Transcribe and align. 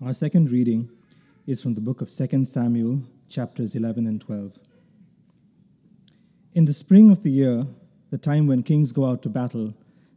Our 0.00 0.14
second 0.14 0.52
reading 0.52 0.90
is 1.44 1.60
from 1.60 1.74
the 1.74 1.80
book 1.80 2.00
of 2.00 2.08
2 2.08 2.44
Samuel, 2.44 3.02
chapters 3.28 3.74
11 3.74 4.06
and 4.06 4.20
12. 4.20 4.52
In 6.54 6.66
the 6.66 6.72
spring 6.72 7.10
of 7.10 7.24
the 7.24 7.32
year, 7.32 7.66
the 8.12 8.16
time 8.18 8.46
when 8.46 8.62
kings 8.62 8.92
go 8.92 9.06
out 9.06 9.22
to 9.22 9.28
battle, 9.28 9.74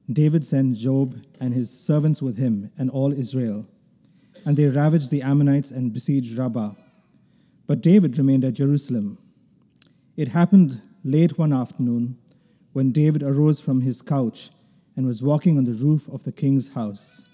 David 0.08 0.46
sent 0.46 0.78
Joab 0.78 1.26
and 1.40 1.56
his 1.56 1.72
servants 1.72 2.22
with 2.22 2.38
him 2.38 2.72
and 2.78 2.92
all 2.92 3.12
Israel, 3.12 3.66
and 4.46 4.56
they 4.56 4.68
ravaged 4.68 5.10
the 5.10 5.24
Ammonites 5.24 5.72
and 5.72 5.92
besieged 5.92 6.38
Rabbah. 6.38 6.74
But 7.66 7.82
David 7.82 8.20
remained 8.20 8.44
at 8.44 8.54
Jerusalem. 8.54 9.18
It 10.16 10.28
happened 10.28 10.88
late 11.04 11.40
one 11.40 11.54
afternoon 11.54 12.20
when 12.74 12.92
David 12.92 13.24
arose 13.24 13.60
from 13.60 13.82
his 13.82 14.04
couch 14.04 14.52
and 14.96 15.08
was 15.08 15.24
walking 15.24 15.58
on 15.58 15.64
the 15.64 15.74
roof 15.74 16.08
of 16.08 16.24
the 16.24 16.32
king's 16.32 16.74
house 16.74 17.28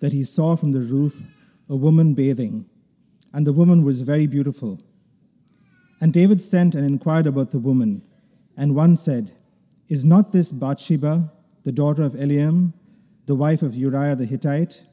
that 0.00 0.12
he 0.12 0.24
saw 0.24 0.56
from 0.56 0.72
the 0.72 0.80
roof 0.80 1.22
a 1.68 1.76
woman 1.76 2.14
bathing, 2.14 2.66
and 3.32 3.46
the 3.46 3.52
woman 3.52 3.84
was 3.84 4.02
very 4.02 4.26
beautiful. 4.26 4.80
And 6.00 6.12
David 6.12 6.42
sent 6.42 6.74
and 6.74 6.88
inquired 6.88 7.26
about 7.26 7.50
the 7.50 7.58
woman, 7.58 8.02
and 8.56 8.74
one 8.74 8.96
said, 8.96 9.32
Is 9.88 10.04
not 10.04 10.32
this 10.32 10.52
Bathsheba, 10.52 11.32
the 11.62 11.72
daughter 11.72 12.02
of 12.02 12.12
Eliam, 12.12 12.74
the 13.26 13.34
wife 13.34 13.62
of 13.62 13.74
Uriah 13.74 14.16
the 14.16 14.26
Hittite? 14.26 14.84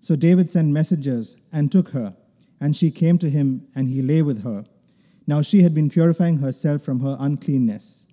So 0.00 0.16
David 0.16 0.50
sent 0.50 0.68
messengers 0.68 1.36
and 1.52 1.70
took 1.70 1.90
her, 1.90 2.16
and 2.60 2.74
she 2.74 2.90
came 2.90 3.18
to 3.18 3.30
him, 3.30 3.68
and 3.74 3.88
he 3.88 4.02
lay 4.02 4.22
with 4.22 4.42
her. 4.42 4.64
Now 5.26 5.42
she 5.42 5.62
had 5.62 5.74
been 5.74 5.88
purifying 5.88 6.38
herself 6.38 6.82
from 6.82 7.00
her 7.00 7.16
uncleanness. 7.20 8.08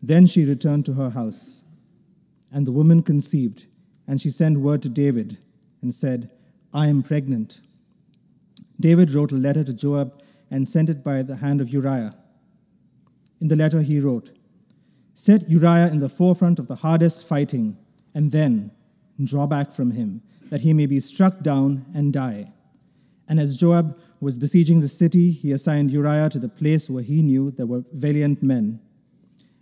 Then 0.00 0.26
she 0.26 0.44
returned 0.44 0.86
to 0.86 0.92
her 0.94 1.10
house. 1.10 1.62
And 2.52 2.66
the 2.66 2.72
woman 2.72 3.02
conceived, 3.02 3.66
and 4.06 4.20
she 4.20 4.30
sent 4.30 4.58
word 4.58 4.82
to 4.82 4.88
David 4.88 5.38
and 5.82 5.92
said, 5.92 6.30
I 6.72 6.86
am 6.88 7.02
pregnant. 7.02 7.60
David 8.78 9.12
wrote 9.12 9.32
a 9.32 9.36
letter 9.36 9.64
to 9.64 9.72
Joab 9.72 10.22
and 10.50 10.68
sent 10.68 10.90
it 10.90 11.02
by 11.02 11.22
the 11.22 11.36
hand 11.36 11.60
of 11.60 11.70
Uriah. 11.70 12.14
In 13.40 13.48
the 13.48 13.56
letter, 13.56 13.82
he 13.82 14.00
wrote, 14.00 14.30
Set 15.14 15.48
Uriah 15.48 15.88
in 15.88 15.98
the 15.98 16.08
forefront 16.08 16.58
of 16.58 16.66
the 16.66 16.76
hardest 16.76 17.26
fighting, 17.26 17.76
and 18.14 18.32
then 18.32 18.70
draw 19.22 19.46
back 19.46 19.72
from 19.72 19.92
him, 19.92 20.22
that 20.50 20.60
he 20.60 20.72
may 20.72 20.86
be 20.86 21.00
struck 21.00 21.40
down 21.40 21.86
and 21.94 22.12
die. 22.12 22.52
And 23.28 23.40
as 23.40 23.56
Joab 23.56 23.98
was 24.20 24.38
besieging 24.38 24.80
the 24.80 24.88
city, 24.88 25.30
he 25.32 25.52
assigned 25.52 25.90
Uriah 25.90 26.28
to 26.30 26.38
the 26.38 26.48
place 26.48 26.88
where 26.88 27.02
he 27.02 27.22
knew 27.22 27.50
there 27.50 27.66
were 27.66 27.84
valiant 27.92 28.42
men. 28.42 28.80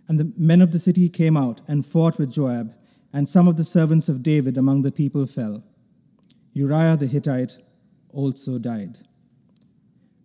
And 0.07 0.19
the 0.19 0.31
men 0.37 0.61
of 0.61 0.71
the 0.71 0.79
city 0.79 1.09
came 1.09 1.35
out 1.35 1.61
and 1.67 1.85
fought 1.85 2.17
with 2.17 2.31
Joab, 2.31 2.75
and 3.11 3.27
some 3.27 3.47
of 3.47 3.57
the 3.57 3.63
servants 3.63 4.09
of 4.09 4.23
David 4.23 4.57
among 4.57 4.81
the 4.81 4.91
people 4.91 5.25
fell. 5.25 5.63
Uriah 6.55 6.95
the 6.95 7.05
Hittite 7.05 7.57
also 8.11 8.57
died. 8.57 8.99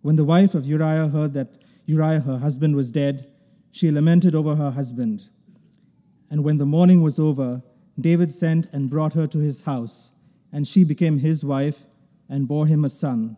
When 0.01 0.15
the 0.15 0.23
wife 0.23 0.55
of 0.55 0.65
Uriah 0.65 1.09
heard 1.09 1.33
that 1.33 1.61
Uriah, 1.85 2.21
her 2.21 2.37
husband, 2.37 2.75
was 2.75 2.89
dead, 2.89 3.29
she 3.71 3.91
lamented 3.91 4.33
over 4.33 4.55
her 4.55 4.71
husband. 4.71 5.25
And 6.29 6.45
when 6.45 6.57
the 6.57 6.65
mourning 6.65 7.01
was 7.01 7.19
over, 7.19 7.61
David 7.99 8.33
sent 8.33 8.67
and 8.71 8.89
brought 8.89 9.13
her 9.13 9.27
to 9.27 9.39
his 9.39 9.61
house, 9.61 10.11
and 10.53 10.65
she 10.65 10.85
became 10.85 11.19
his 11.19 11.43
wife 11.43 11.83
and 12.29 12.47
bore 12.47 12.65
him 12.65 12.85
a 12.85 12.89
son. 12.89 13.35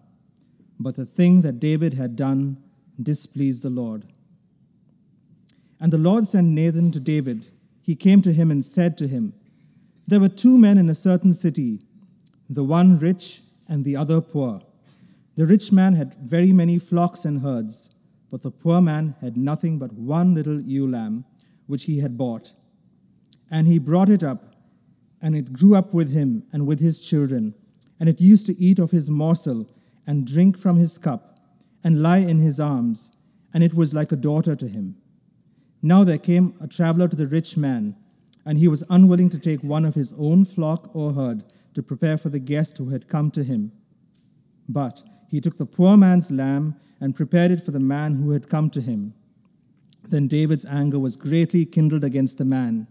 But 0.79 0.95
the 0.95 1.05
thing 1.05 1.41
that 1.41 1.59
David 1.59 1.95
had 1.95 2.15
done 2.15 2.57
displeased 3.01 3.63
the 3.63 3.71
Lord. 3.71 4.05
And 5.79 5.91
the 5.91 5.97
Lord 5.97 6.27
sent 6.27 6.47
Nathan 6.47 6.91
to 6.91 6.99
David. 6.99 7.47
He 7.81 7.95
came 7.95 8.21
to 8.21 8.31
him 8.31 8.51
and 8.51 8.63
said 8.63 8.99
to 8.99 9.07
him, 9.07 9.33
There 10.07 10.19
were 10.19 10.29
two 10.29 10.59
men 10.59 10.77
in 10.77 10.91
a 10.91 10.95
certain 10.95 11.33
city 11.33 11.81
the 12.53 12.63
one 12.63 12.99
rich 12.99 13.41
and 13.67 13.83
the 13.83 13.95
other 13.95 14.21
poor. 14.21 14.61
The 15.35 15.45
rich 15.45 15.71
man 15.71 15.95
had 15.95 16.13
very 16.15 16.53
many 16.53 16.77
flocks 16.77 17.25
and 17.25 17.41
herds, 17.41 17.89
but 18.29 18.41
the 18.41 18.51
poor 18.51 18.81
man 18.81 19.15
had 19.21 19.37
nothing 19.37 19.79
but 19.79 19.93
one 19.93 20.33
little 20.33 20.61
ewe 20.61 20.87
lamb, 20.87 21.25
which 21.67 21.85
he 21.85 21.99
had 21.99 22.17
bought. 22.17 22.53
And 23.49 23.67
he 23.67 23.79
brought 23.79 24.09
it 24.09 24.23
up, 24.23 24.55
and 25.21 25.35
it 25.35 25.53
grew 25.53 25.75
up 25.75 25.93
with 25.93 26.11
him 26.11 26.43
and 26.51 26.67
with 26.67 26.79
his 26.79 26.99
children, 26.99 27.55
and 27.99 28.09
it 28.09 28.21
used 28.21 28.45
to 28.47 28.59
eat 28.59 28.79
of 28.79 28.91
his 28.91 29.09
morsel 29.09 29.67
and 30.05 30.27
drink 30.27 30.57
from 30.57 30.77
his 30.77 30.97
cup, 30.97 31.39
and 31.83 32.03
lie 32.03 32.17
in 32.17 32.39
his 32.39 32.59
arms, 32.59 33.09
and 33.53 33.63
it 33.63 33.73
was 33.73 33.93
like 33.93 34.11
a 34.11 34.17
daughter 34.17 34.55
to 34.55 34.67
him. 34.67 34.95
Now 35.81 36.03
there 36.03 36.17
came 36.17 36.53
a 36.61 36.67
traveler 36.67 37.07
to 37.07 37.15
the 37.15 37.27
rich 37.27 37.57
man, 37.57 37.95
and 38.45 38.57
he 38.57 38.67
was 38.67 38.83
unwilling 38.89 39.29
to 39.29 39.39
take 39.39 39.63
one 39.63 39.85
of 39.85 39.95
his 39.95 40.13
own 40.13 40.45
flock 40.45 40.89
or 40.93 41.13
herd 41.13 41.43
to 41.73 41.83
prepare 41.83 42.17
for 42.17 42.29
the 42.29 42.39
guest 42.39 42.77
who 42.77 42.89
had 42.89 43.07
come 43.07 43.31
to 43.31 43.43
him. 43.43 43.71
But 44.69 45.03
he 45.27 45.41
took 45.41 45.57
the 45.57 45.65
poor 45.65 45.97
man's 45.97 46.31
lamb 46.31 46.75
and 46.99 47.15
prepared 47.15 47.51
it 47.51 47.61
for 47.61 47.71
the 47.71 47.79
man 47.79 48.15
who 48.15 48.31
had 48.31 48.49
come 48.49 48.69
to 48.71 48.81
him. 48.81 49.13
Then 50.07 50.27
David's 50.27 50.65
anger 50.65 50.99
was 50.99 51.15
greatly 51.15 51.65
kindled 51.65 52.03
against 52.03 52.37
the 52.37 52.45
man, 52.45 52.87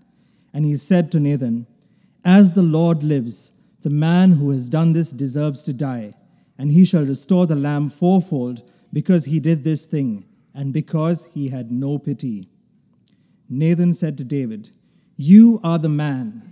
and 0.53 0.65
he 0.65 0.77
said 0.77 1.13
to 1.13 1.21
Nathan, 1.21 1.67
As 2.25 2.53
the 2.53 2.63
Lord 2.63 3.03
lives, 3.03 3.53
the 3.83 3.91
man 3.91 4.33
who 4.33 4.51
has 4.51 4.69
done 4.69 4.93
this 4.93 5.11
deserves 5.11 5.63
to 5.65 5.73
die, 5.73 6.13
and 6.59 6.73
he 6.73 6.85
shall 6.85 7.05
restore 7.05 7.47
the 7.47 7.57
lamb 7.57 7.89
fourfold 7.89 8.71
because 8.93 9.25
he 9.27 9.41
did 9.41 9.65
this 9.65 9.87
thing, 9.87 10.25
and 10.55 10.73
because 10.73 11.27
he 11.33 11.49
had 11.49 11.71
no 11.71 11.99
pity. 11.99 12.49
Nathan 13.49 13.93
said 13.93 14.17
to 14.19 14.25
David, 14.25 14.71
You 15.17 15.61
are 15.63 15.79
the 15.79 15.89
man. 15.89 16.52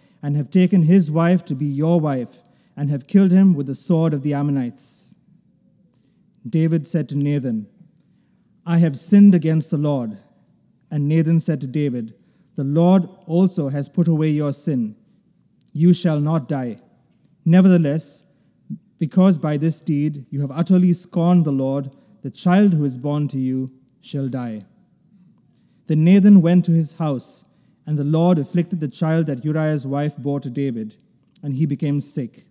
and 0.21 0.35
have 0.35 0.49
taken 0.49 0.83
his 0.83 1.09
wife 1.09 1.43
to 1.45 1.55
be 1.55 1.65
your 1.65 1.99
wife, 1.99 2.39
and 2.77 2.89
have 2.89 3.07
killed 3.07 3.31
him 3.31 3.53
with 3.53 3.67
the 3.67 3.75
sword 3.75 4.13
of 4.13 4.23
the 4.23 4.33
Ammonites. 4.33 5.13
David 6.47 6.87
said 6.87 7.09
to 7.09 7.17
Nathan, 7.17 7.67
I 8.65 8.77
have 8.77 8.97
sinned 8.97 9.35
against 9.35 9.71
the 9.71 9.77
Lord. 9.77 10.17
And 10.89 11.07
Nathan 11.07 11.39
said 11.39 11.61
to 11.61 11.67
David, 11.67 12.13
The 12.55 12.63
Lord 12.63 13.07
also 13.25 13.69
has 13.69 13.89
put 13.89 14.07
away 14.07 14.29
your 14.29 14.53
sin. 14.53 14.95
You 15.73 15.93
shall 15.93 16.19
not 16.19 16.49
die. 16.49 16.79
Nevertheless, 17.45 18.25
because 18.97 19.37
by 19.37 19.57
this 19.57 19.81
deed 19.81 20.25
you 20.29 20.41
have 20.41 20.51
utterly 20.51 20.93
scorned 20.93 21.45
the 21.45 21.51
Lord, 21.51 21.91
the 22.21 22.29
child 22.29 22.73
who 22.73 22.85
is 22.85 22.97
born 22.97 23.27
to 23.29 23.39
you 23.39 23.71
shall 24.01 24.27
die. 24.27 24.65
Then 25.87 26.03
Nathan 26.03 26.41
went 26.41 26.65
to 26.65 26.71
his 26.71 26.93
house 26.93 27.45
and 27.85 27.97
the 27.97 28.03
Lord 28.03 28.37
afflicted 28.37 28.79
the 28.79 28.87
child 28.87 29.25
that 29.25 29.43
Uriah's 29.43 29.87
wife 29.87 30.17
bore 30.17 30.39
to 30.39 30.49
David, 30.49 30.95
and 31.41 31.53
he 31.53 31.65
became 31.65 31.99
sick. 31.99 32.45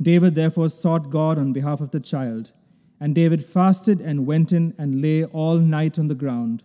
David 0.00 0.34
therefore 0.34 0.68
sought 0.68 1.10
God 1.10 1.38
on 1.38 1.52
behalf 1.52 1.80
of 1.80 1.90
the 1.90 2.00
child. 2.00 2.52
And 3.00 3.14
David 3.14 3.44
fasted 3.44 4.00
and 4.00 4.26
went 4.26 4.52
in 4.52 4.74
and 4.78 5.02
lay 5.02 5.24
all 5.24 5.58
night 5.58 5.98
on 5.98 6.08
the 6.08 6.14
ground. 6.14 6.62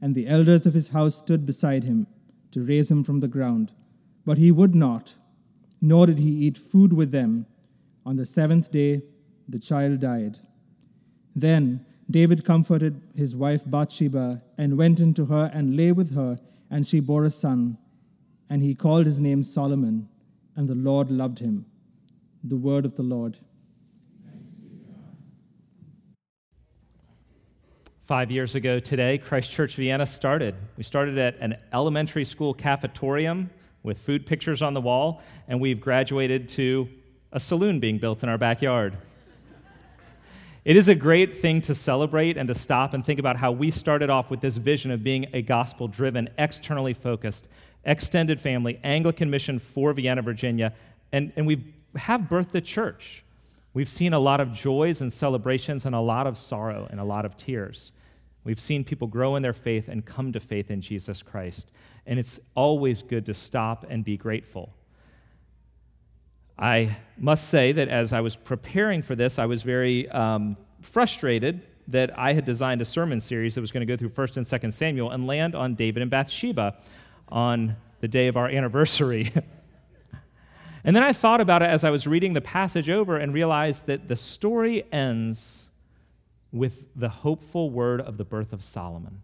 And 0.00 0.14
the 0.14 0.26
elders 0.26 0.66
of 0.66 0.74
his 0.74 0.88
house 0.88 1.14
stood 1.14 1.46
beside 1.46 1.84
him 1.84 2.06
to 2.50 2.64
raise 2.64 2.90
him 2.90 3.04
from 3.04 3.18
the 3.18 3.28
ground. 3.28 3.72
But 4.24 4.38
he 4.38 4.52
would 4.52 4.74
not, 4.74 5.14
nor 5.80 6.06
did 6.06 6.18
he 6.18 6.46
eat 6.46 6.56
food 6.56 6.92
with 6.92 7.10
them. 7.10 7.46
On 8.06 8.16
the 8.16 8.26
seventh 8.26 8.70
day, 8.70 9.02
the 9.48 9.58
child 9.58 10.00
died. 10.00 10.38
Then 11.34 11.84
David 12.10 12.44
comforted 12.44 13.00
his 13.16 13.34
wife 13.34 13.62
Bathsheba 13.66 14.40
and 14.56 14.78
went 14.78 15.00
into 15.00 15.26
her 15.26 15.50
and 15.52 15.76
lay 15.76 15.92
with 15.92 16.14
her 16.14 16.38
and 16.70 16.86
she 16.86 17.00
bore 17.00 17.24
a 17.24 17.30
son, 17.30 17.78
and 18.50 18.62
he 18.62 18.74
called 18.74 19.06
his 19.06 19.20
name 19.20 19.42
Solomon, 19.42 20.08
and 20.56 20.68
the 20.68 20.74
Lord 20.74 21.10
loved 21.10 21.38
him. 21.38 21.66
The 22.42 22.56
word 22.56 22.84
of 22.84 22.96
the 22.96 23.02
Lord. 23.02 23.38
Five 28.02 28.30
years 28.30 28.54
ago 28.54 28.78
today, 28.78 29.16
Christ 29.16 29.50
Church 29.50 29.76
Vienna 29.76 30.04
started. 30.04 30.54
We 30.76 30.82
started 30.82 31.16
at 31.16 31.38
an 31.40 31.56
elementary 31.72 32.24
school 32.24 32.54
cafetorium 32.54 33.48
with 33.82 33.98
food 33.98 34.26
pictures 34.26 34.60
on 34.60 34.74
the 34.74 34.80
wall, 34.80 35.22
and 35.48 35.58
we've 35.58 35.80
graduated 35.80 36.48
to 36.50 36.88
a 37.32 37.40
saloon 37.40 37.80
being 37.80 37.98
built 37.98 38.22
in 38.22 38.28
our 38.28 38.36
backyard. 38.36 38.98
It 40.64 40.76
is 40.76 40.88
a 40.88 40.94
great 40.94 41.36
thing 41.36 41.60
to 41.62 41.74
celebrate 41.74 42.38
and 42.38 42.48
to 42.48 42.54
stop 42.54 42.94
and 42.94 43.04
think 43.04 43.20
about 43.20 43.36
how 43.36 43.52
we 43.52 43.70
started 43.70 44.08
off 44.08 44.30
with 44.30 44.40
this 44.40 44.56
vision 44.56 44.90
of 44.90 45.04
being 45.04 45.26
a 45.34 45.42
gospel 45.42 45.88
driven, 45.88 46.30
externally 46.38 46.94
focused, 46.94 47.48
extended 47.84 48.40
family, 48.40 48.80
Anglican 48.82 49.28
mission 49.28 49.58
for 49.58 49.92
Vienna, 49.92 50.22
Virginia. 50.22 50.72
And, 51.12 51.32
and 51.36 51.46
we 51.46 51.62
have 51.96 52.22
birthed 52.22 52.52
the 52.52 52.62
church. 52.62 53.24
We've 53.74 53.88
seen 53.90 54.14
a 54.14 54.18
lot 54.18 54.40
of 54.40 54.52
joys 54.52 55.02
and 55.02 55.12
celebrations 55.12 55.84
and 55.84 55.94
a 55.94 56.00
lot 56.00 56.26
of 56.26 56.38
sorrow 56.38 56.88
and 56.90 56.98
a 56.98 57.04
lot 57.04 57.26
of 57.26 57.36
tears. 57.36 57.92
We've 58.42 58.60
seen 58.60 58.84
people 58.84 59.08
grow 59.08 59.36
in 59.36 59.42
their 59.42 59.52
faith 59.52 59.88
and 59.88 60.04
come 60.04 60.32
to 60.32 60.40
faith 60.40 60.70
in 60.70 60.80
Jesus 60.80 61.20
Christ. 61.20 61.70
And 62.06 62.18
it's 62.18 62.40
always 62.54 63.02
good 63.02 63.26
to 63.26 63.34
stop 63.34 63.84
and 63.90 64.02
be 64.02 64.16
grateful. 64.16 64.72
I 66.58 66.96
must 67.18 67.48
say 67.48 67.72
that 67.72 67.88
as 67.88 68.12
I 68.12 68.20
was 68.20 68.36
preparing 68.36 69.02
for 69.02 69.14
this, 69.14 69.38
I 69.38 69.46
was 69.46 69.62
very 69.62 70.08
um, 70.10 70.56
frustrated 70.82 71.62
that 71.88 72.16
I 72.18 72.32
had 72.32 72.44
designed 72.44 72.80
a 72.80 72.84
sermon 72.84 73.20
series 73.20 73.54
that 73.54 73.60
was 73.60 73.72
going 73.72 73.86
to 73.86 73.92
go 73.92 73.96
through 73.96 74.10
1st 74.10 74.36
and 74.38 74.46
2nd 74.46 74.72
Samuel 74.72 75.10
and 75.10 75.26
land 75.26 75.54
on 75.54 75.74
David 75.74 76.02
and 76.02 76.10
Bathsheba 76.10 76.76
on 77.28 77.76
the 78.00 78.08
day 78.08 78.28
of 78.28 78.36
our 78.36 78.48
anniversary. 78.48 79.32
and 80.84 80.94
then 80.94 81.02
I 81.02 81.12
thought 81.12 81.40
about 81.40 81.62
it 81.62 81.68
as 81.68 81.84
I 81.84 81.90
was 81.90 82.06
reading 82.06 82.32
the 82.32 82.40
passage 82.40 82.88
over 82.88 83.16
and 83.16 83.34
realized 83.34 83.86
that 83.86 84.08
the 84.08 84.16
story 84.16 84.84
ends 84.92 85.68
with 86.52 86.86
the 86.94 87.08
hopeful 87.08 87.70
word 87.70 88.00
of 88.00 88.16
the 88.16 88.24
birth 88.24 88.52
of 88.52 88.62
Solomon. 88.62 89.22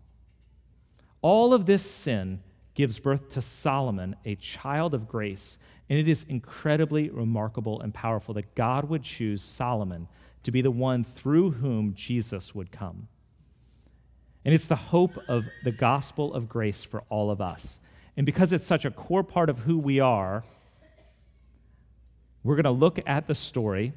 All 1.23 1.55
of 1.55 1.67
this 1.67 1.89
sin 1.89 2.43
gives 2.75 2.99
birth 2.99 3.29
to 3.31 3.43
Solomon, 3.43 4.17
a 4.25 4.35
child 4.35 4.95
of 4.95 5.07
grace, 5.07 5.59
and 5.91 5.99
it 5.99 6.07
is 6.07 6.25
incredibly 6.29 7.11
remarkable 7.11 7.81
and 7.81 7.93
powerful 7.93 8.33
that 8.35 8.55
God 8.55 8.89
would 8.89 9.03
choose 9.03 9.43
Solomon 9.43 10.07
to 10.45 10.53
be 10.53 10.63
the 10.63 10.71
one 10.71 11.03
through 11.03 11.51
whom 11.51 11.95
Jesus 11.95 12.55
would 12.55 12.71
come. 12.71 13.09
And 14.45 14.55
it's 14.55 14.67
the 14.67 14.77
hope 14.77 15.19
of 15.29 15.47
the 15.65 15.73
gospel 15.73 16.33
of 16.33 16.49
grace 16.49 16.85
for 16.85 17.03
all 17.11 17.29
of 17.31 17.41
us. 17.41 17.81
And 18.17 18.25
because 18.25 18.53
it's 18.53 18.65
such 18.65 18.85
a 18.85 18.91
core 18.91 19.25
part 19.25 19.51
of 19.51 19.59
who 19.59 19.79
we 19.79 19.99
are, 19.99 20.45
we're 22.45 22.55
going 22.55 22.65
to 22.65 22.71
look 22.71 23.01
at 23.05 23.27
the 23.27 23.35
story 23.35 23.93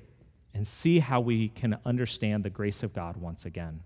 and 0.54 0.66
see 0.66 0.98
how 0.98 1.22
we 1.22 1.50
can 1.50 1.78
understand 1.86 2.44
the 2.44 2.50
grace 2.50 2.82
of 2.82 2.94
God 2.94 3.18
once 3.18 3.46
again. 3.46 3.82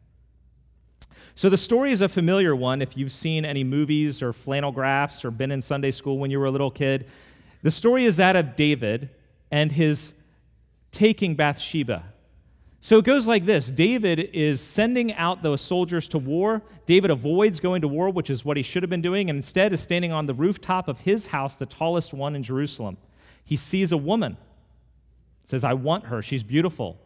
So, 1.35 1.49
the 1.49 1.57
story 1.57 1.91
is 1.91 2.01
a 2.01 2.09
familiar 2.09 2.55
one 2.55 2.81
if 2.81 2.95
you've 2.95 3.11
seen 3.11 3.43
any 3.43 3.63
movies 3.63 4.21
or 4.21 4.33
flannel 4.33 4.71
graphs 4.71 5.25
or 5.25 5.31
been 5.31 5.51
in 5.51 5.61
Sunday 5.61 5.91
school 5.91 6.19
when 6.19 6.31
you 6.31 6.39
were 6.39 6.45
a 6.45 6.51
little 6.51 6.71
kid. 6.71 7.07
The 7.63 7.71
story 7.71 8.05
is 8.05 8.15
that 8.17 8.35
of 8.35 8.55
David 8.55 9.09
and 9.51 9.71
his 9.71 10.13
taking 10.91 11.35
Bathsheba. 11.35 12.03
So 12.79 12.99
it 12.99 13.05
goes 13.05 13.27
like 13.27 13.45
this 13.45 13.69
David 13.69 14.29
is 14.33 14.61
sending 14.61 15.13
out 15.13 15.43
those 15.43 15.61
soldiers 15.61 16.07
to 16.09 16.17
war. 16.17 16.61
David 16.85 17.11
avoids 17.11 17.59
going 17.59 17.81
to 17.81 17.87
war, 17.87 18.09
which 18.09 18.29
is 18.29 18.45
what 18.45 18.57
he 18.57 18.63
should 18.63 18.83
have 18.83 18.89
been 18.89 19.01
doing, 19.01 19.29
and 19.29 19.37
instead 19.37 19.73
is 19.73 19.81
standing 19.81 20.11
on 20.11 20.25
the 20.25 20.33
rooftop 20.33 20.87
of 20.87 21.01
his 21.01 21.27
house, 21.27 21.55
the 21.55 21.65
tallest 21.65 22.13
one 22.13 22.35
in 22.35 22.43
Jerusalem. 22.43 22.97
He 23.43 23.55
sees 23.55 23.91
a 23.91 23.97
woman, 23.97 24.37
says, 25.43 25.63
I 25.63 25.73
want 25.73 26.05
her. 26.05 26.21
She's 26.21 26.43
beautiful. 26.43 26.99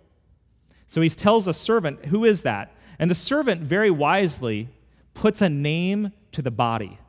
So 0.88 1.02
he 1.02 1.10
tells 1.10 1.48
a 1.48 1.54
servant, 1.54 2.06
Who 2.08 2.26
is 2.26 2.44
that? 2.44 2.76
And 3.00 3.10
the 3.10 3.16
servant 3.16 3.62
very 3.62 3.90
wisely 3.90 4.70
puts 5.14 5.42
a 5.42 5.50
name 5.50 6.12
to 6.32 6.42
the 6.42 6.52
body. 6.52 7.00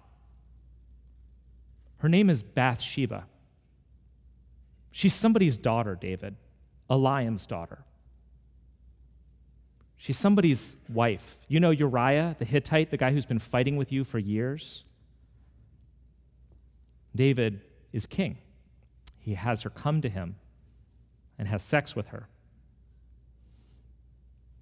Her 1.99 2.09
name 2.09 2.31
is 2.31 2.43
Bathsheba. 2.43 3.27
She's 4.93 5.15
somebody's 5.15 5.56
daughter, 5.56 5.97
David, 5.97 6.37
Eliam's 6.89 7.47
daughter. 7.47 7.85
She's 9.97 10.19
somebody's 10.19 10.77
wife. 10.89 11.39
You 11.49 11.61
know 11.61 11.71
Uriah, 11.71 12.37
the 12.39 12.44
Hittite, 12.44 12.91
the 12.91 12.97
guy 12.97 13.12
who's 13.12 13.27
been 13.27 13.39
fighting 13.39 13.77
with 13.77 13.91
you 13.91 14.05
for 14.05 14.19
years? 14.19 14.85
David 17.15 17.62
is 17.93 18.06
king. 18.06 18.39
He 19.19 19.35
has 19.35 19.62
her 19.62 19.71
come 19.71 20.00
to 20.03 20.09
him 20.09 20.37
and 21.39 21.49
has 21.49 21.62
sex 21.62 21.94
with 21.97 22.09
her. 22.09 22.29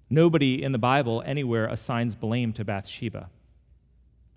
Nobody 0.09 0.61
in 0.61 0.71
the 0.71 0.77
Bible 0.77 1.23
anywhere 1.25 1.65
assigns 1.65 2.15
blame 2.15 2.53
to 2.53 2.65
Bathsheba. 2.65 3.29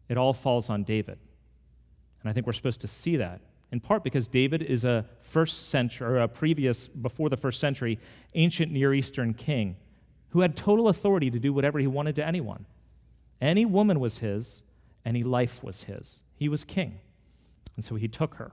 It 0.09 0.17
all 0.17 0.33
falls 0.33 0.71
on 0.71 0.85
David. 0.85 1.19
And 2.23 2.31
I 2.31 2.33
think 2.33 2.47
we're 2.47 2.53
supposed 2.53 2.81
to 2.81 2.89
see 2.89 3.17
that, 3.17 3.41
in 3.73 3.81
part 3.81 4.05
because 4.05 4.29
David 4.29 4.63
is 4.63 4.85
a 4.85 5.05
first 5.21 5.69
century, 5.69 6.07
or 6.07 6.19
a 6.19 6.29
previous, 6.29 6.89
before 6.89 7.29
the 7.29 7.37
first 7.37 7.61
century, 7.61 7.99
ancient 8.35 8.71
Near 8.71 8.95
Eastern 8.95 9.35
king 9.35 9.77
who 10.35 10.41
had 10.41 10.57
total 10.57 10.89
authority 10.89 11.31
to 11.31 11.39
do 11.39 11.53
whatever 11.53 11.79
he 11.79 11.87
wanted 11.87 12.17
to 12.17 12.27
anyone. 12.27 12.67
Any 13.41 13.65
woman 13.65 14.01
was 14.01 14.19
his, 14.19 14.65
any 15.07 15.23
life 15.23 15.63
was 15.63 15.85
his. 15.85 16.25
He 16.37 16.49
was 16.49 16.65
king. 16.65 16.99
And 17.77 17.85
so 17.85 17.95
he 17.95 18.09
took 18.09 18.35
her. 18.35 18.51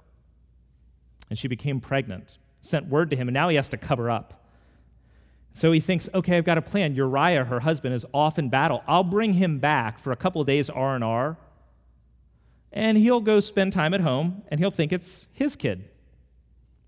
And 1.28 1.40
she 1.40 1.48
became 1.48 1.80
pregnant, 1.80 2.38
sent 2.62 2.88
word 2.88 3.10
to 3.10 3.16
him, 3.16 3.28
and 3.28 3.34
now 3.34 3.50
he 3.50 3.56
has 3.56 3.68
to 3.70 3.78
cover 3.78 4.12
up. 4.12 4.46
So 5.54 5.72
he 5.72 5.80
thinks, 5.80 6.08
okay, 6.14 6.38
I've 6.38 6.46
got 6.46 6.60
a 6.60 6.62
plan. 6.62 6.94
Uriah, 6.94 7.46
her 7.46 7.62
husband, 7.62 7.96
is 7.96 8.06
off 8.14 8.38
in 8.38 8.50
battle. 8.50 8.84
I'll 8.88 9.04
bring 9.04 9.34
him 9.34 9.58
back 9.58 9.98
for 9.98 10.12
a 10.12 10.16
couple 10.16 10.40
of 10.40 10.46
days 10.46 10.70
R&R, 10.70 11.38
and 12.72 12.98
he'll 12.98 13.22
go 13.22 13.40
spend 13.40 13.74
time 13.74 13.94
at 13.94 14.02
home, 14.02 14.44
and 14.48 14.60
he'll 14.60 14.72
think 14.72 14.92
it's 14.92 15.28
his 15.34 15.56
kid. 15.56 15.86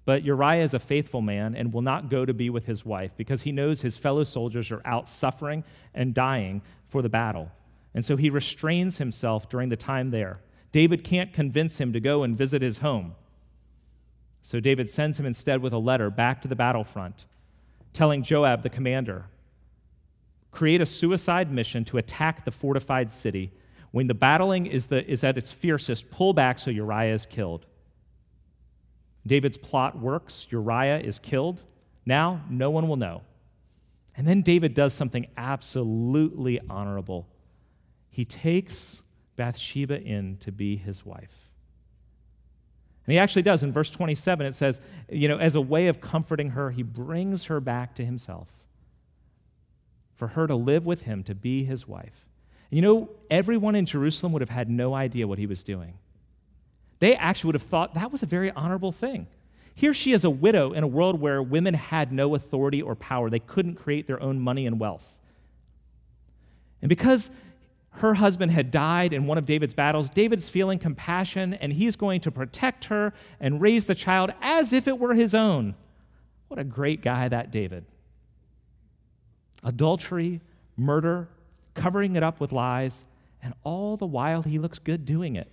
But 0.06 0.24
Uriah 0.24 0.64
is 0.64 0.74
a 0.74 0.80
faithful 0.80 1.22
man 1.22 1.56
and 1.56 1.74
will 1.74 1.82
not 1.82 2.10
go 2.10 2.26
to 2.26 2.34
be 2.34 2.50
with 2.50 2.66
his 2.66 2.86
wife 2.86 3.12
because 3.16 3.44
he 3.44 3.52
knows 3.52 3.82
his 3.82 3.96
fellow 3.96 4.24
soldiers 4.24 4.72
are 4.72 4.82
out 4.86 5.08
suffering 5.08 5.64
and 5.94 6.14
dying 6.14 6.62
for 6.88 7.02
the 7.02 7.10
battle. 7.10 7.52
And 7.94 8.04
so 8.04 8.18
he 8.18 8.30
restrains 8.30 8.98
himself 8.98 9.48
during 9.48 9.70
the 9.70 9.78
time 9.78 10.12
there. 10.12 10.42
David 10.72 11.04
can't 11.04 11.32
convince 11.32 11.80
him 11.80 11.94
to 11.94 12.00
go 12.00 12.24
and 12.24 12.38
visit 12.38 12.62
his 12.62 12.80
home. 12.80 13.16
So 14.42 14.60
David 14.60 14.90
sends 14.90 15.20
him 15.20 15.26
instead 15.26 15.62
with 15.62 15.72
a 15.72 15.78
letter 15.78 16.10
back 16.10 16.42
to 16.42 16.50
the 16.50 16.56
battlefront, 16.56 17.26
telling 17.94 18.24
Joab, 18.24 18.62
the 18.62 18.70
commander, 18.70 19.26
create 20.52 20.82
a 20.82 20.86
suicide 20.86 21.52
mission 21.52 21.86
to 21.86 21.98
attack 21.98 22.44
the 22.44 22.52
fortified 22.52 23.10
city. 23.10 23.52
When 23.94 24.08
the 24.08 24.16
battling 24.16 24.66
is, 24.66 24.88
the, 24.88 25.08
is 25.08 25.24
at 25.24 25.38
its 25.38 25.52
fiercest, 25.52 26.10
pull 26.10 26.34
back 26.34 26.58
so 26.58 26.72
Uriah 26.72 27.14
is 27.14 27.28
killed. 27.28 27.68
David's 29.26 29.56
plot 29.56 30.00
works. 30.00 30.48
Uriah 30.50 30.98
is 30.98 31.20
killed. 31.20 31.62
Now, 32.04 32.42
no 32.50 32.72
one 32.72 32.88
will 32.88 32.96
know. 32.96 33.22
And 34.18 34.28
then 34.28 34.42
David 34.42 34.74
does 34.74 34.96
something 34.96 35.28
absolutely 35.38 36.60
honorable. 36.68 37.28
He 38.10 38.26
takes 38.26 39.04
Bathsheba 39.36 40.02
in 40.02 40.38
to 40.38 40.52
be 40.52 40.76
his 40.76 41.06
wife. 41.06 41.52
And 43.06 43.14
he 43.14 43.20
actually 43.20 43.44
does. 43.44 43.62
In 43.62 43.72
verse 43.72 43.92
27, 43.92 44.48
it 44.48 44.56
says, 44.56 44.82
you 45.08 45.28
know, 45.28 45.38
as 45.38 45.54
a 45.54 45.62
way 45.62 45.86
of 45.86 46.02
comforting 46.02 46.50
her, 46.50 46.72
he 46.72 46.82
brings 46.82 47.44
her 47.44 47.60
back 47.60 47.94
to 47.98 48.04
himself 48.04 48.48
for 50.16 50.30
her 50.30 50.48
to 50.48 50.56
live 50.56 50.84
with 50.84 51.04
him, 51.04 51.22
to 51.26 51.36
be 51.36 51.64
his 51.64 51.88
wife. 51.88 52.26
You 52.74 52.82
know, 52.82 53.10
everyone 53.30 53.76
in 53.76 53.86
Jerusalem 53.86 54.34
would 54.34 54.42
have 54.42 54.50
had 54.50 54.70
no 54.70 54.94
idea 54.94 55.28
what 55.28 55.38
he 55.40 55.46
was 55.46 55.64
doing 55.64 55.94
they 57.04 57.18
actually 57.18 57.50
would 57.50 57.56
have 57.56 57.64
thought 57.64 57.96
that 57.96 58.14
was 58.14 58.24
a 58.24 58.26
very 58.26 58.50
honorable 58.52 58.94
thing. 58.94 59.28
Here 59.76 59.94
she 59.94 60.14
is 60.14 60.24
a 60.24 60.30
widow 60.30 60.72
in 60.72 60.86
a 60.86 60.88
world 60.88 61.20
where 61.20 61.44
women 61.44 61.74
had 61.74 62.14
no 62.14 62.34
authority 62.34 62.82
or 62.82 62.96
power. 62.96 63.30
They 63.30 63.40
couldn't 63.40 63.76
create 63.76 64.08
their 64.08 64.24
own 64.24 64.40
money 64.40 64.66
and 64.66 64.80
wealth. 64.80 65.20
And 66.82 66.88
because 66.88 67.30
her 67.96 68.14
husband 68.14 68.54
had 68.54 68.72
died 68.72 69.12
in 69.12 69.28
one 69.28 69.38
of 69.38 69.46
David's 69.46 69.74
battles, 69.74 70.10
David's 70.10 70.48
feeling 70.48 70.80
compassion 70.80 71.54
and 71.56 71.74
he's 71.74 71.98
going 71.98 72.22
to 72.22 72.32
protect 72.32 72.86
her 72.86 73.12
and 73.38 73.60
raise 73.60 73.86
the 73.86 73.96
child 73.96 74.32
as 74.42 74.72
if 74.72 74.88
it 74.88 74.98
were 74.98 75.14
his 75.14 75.36
own. 75.36 75.76
What 76.48 76.58
a 76.58 76.64
great 76.64 77.02
guy 77.02 77.28
that 77.28 77.52
David. 77.52 77.84
Adultery, 79.62 80.40
murder, 80.78 81.28
covering 81.74 82.16
it 82.16 82.24
up 82.24 82.40
with 82.40 82.52
lies, 82.52 83.06
and 83.42 83.54
all 83.64 83.98
the 83.98 84.06
while 84.06 84.42
he 84.42 84.58
looks 84.60 84.80
good 84.80 85.06
doing 85.06 85.36
it. 85.36 85.50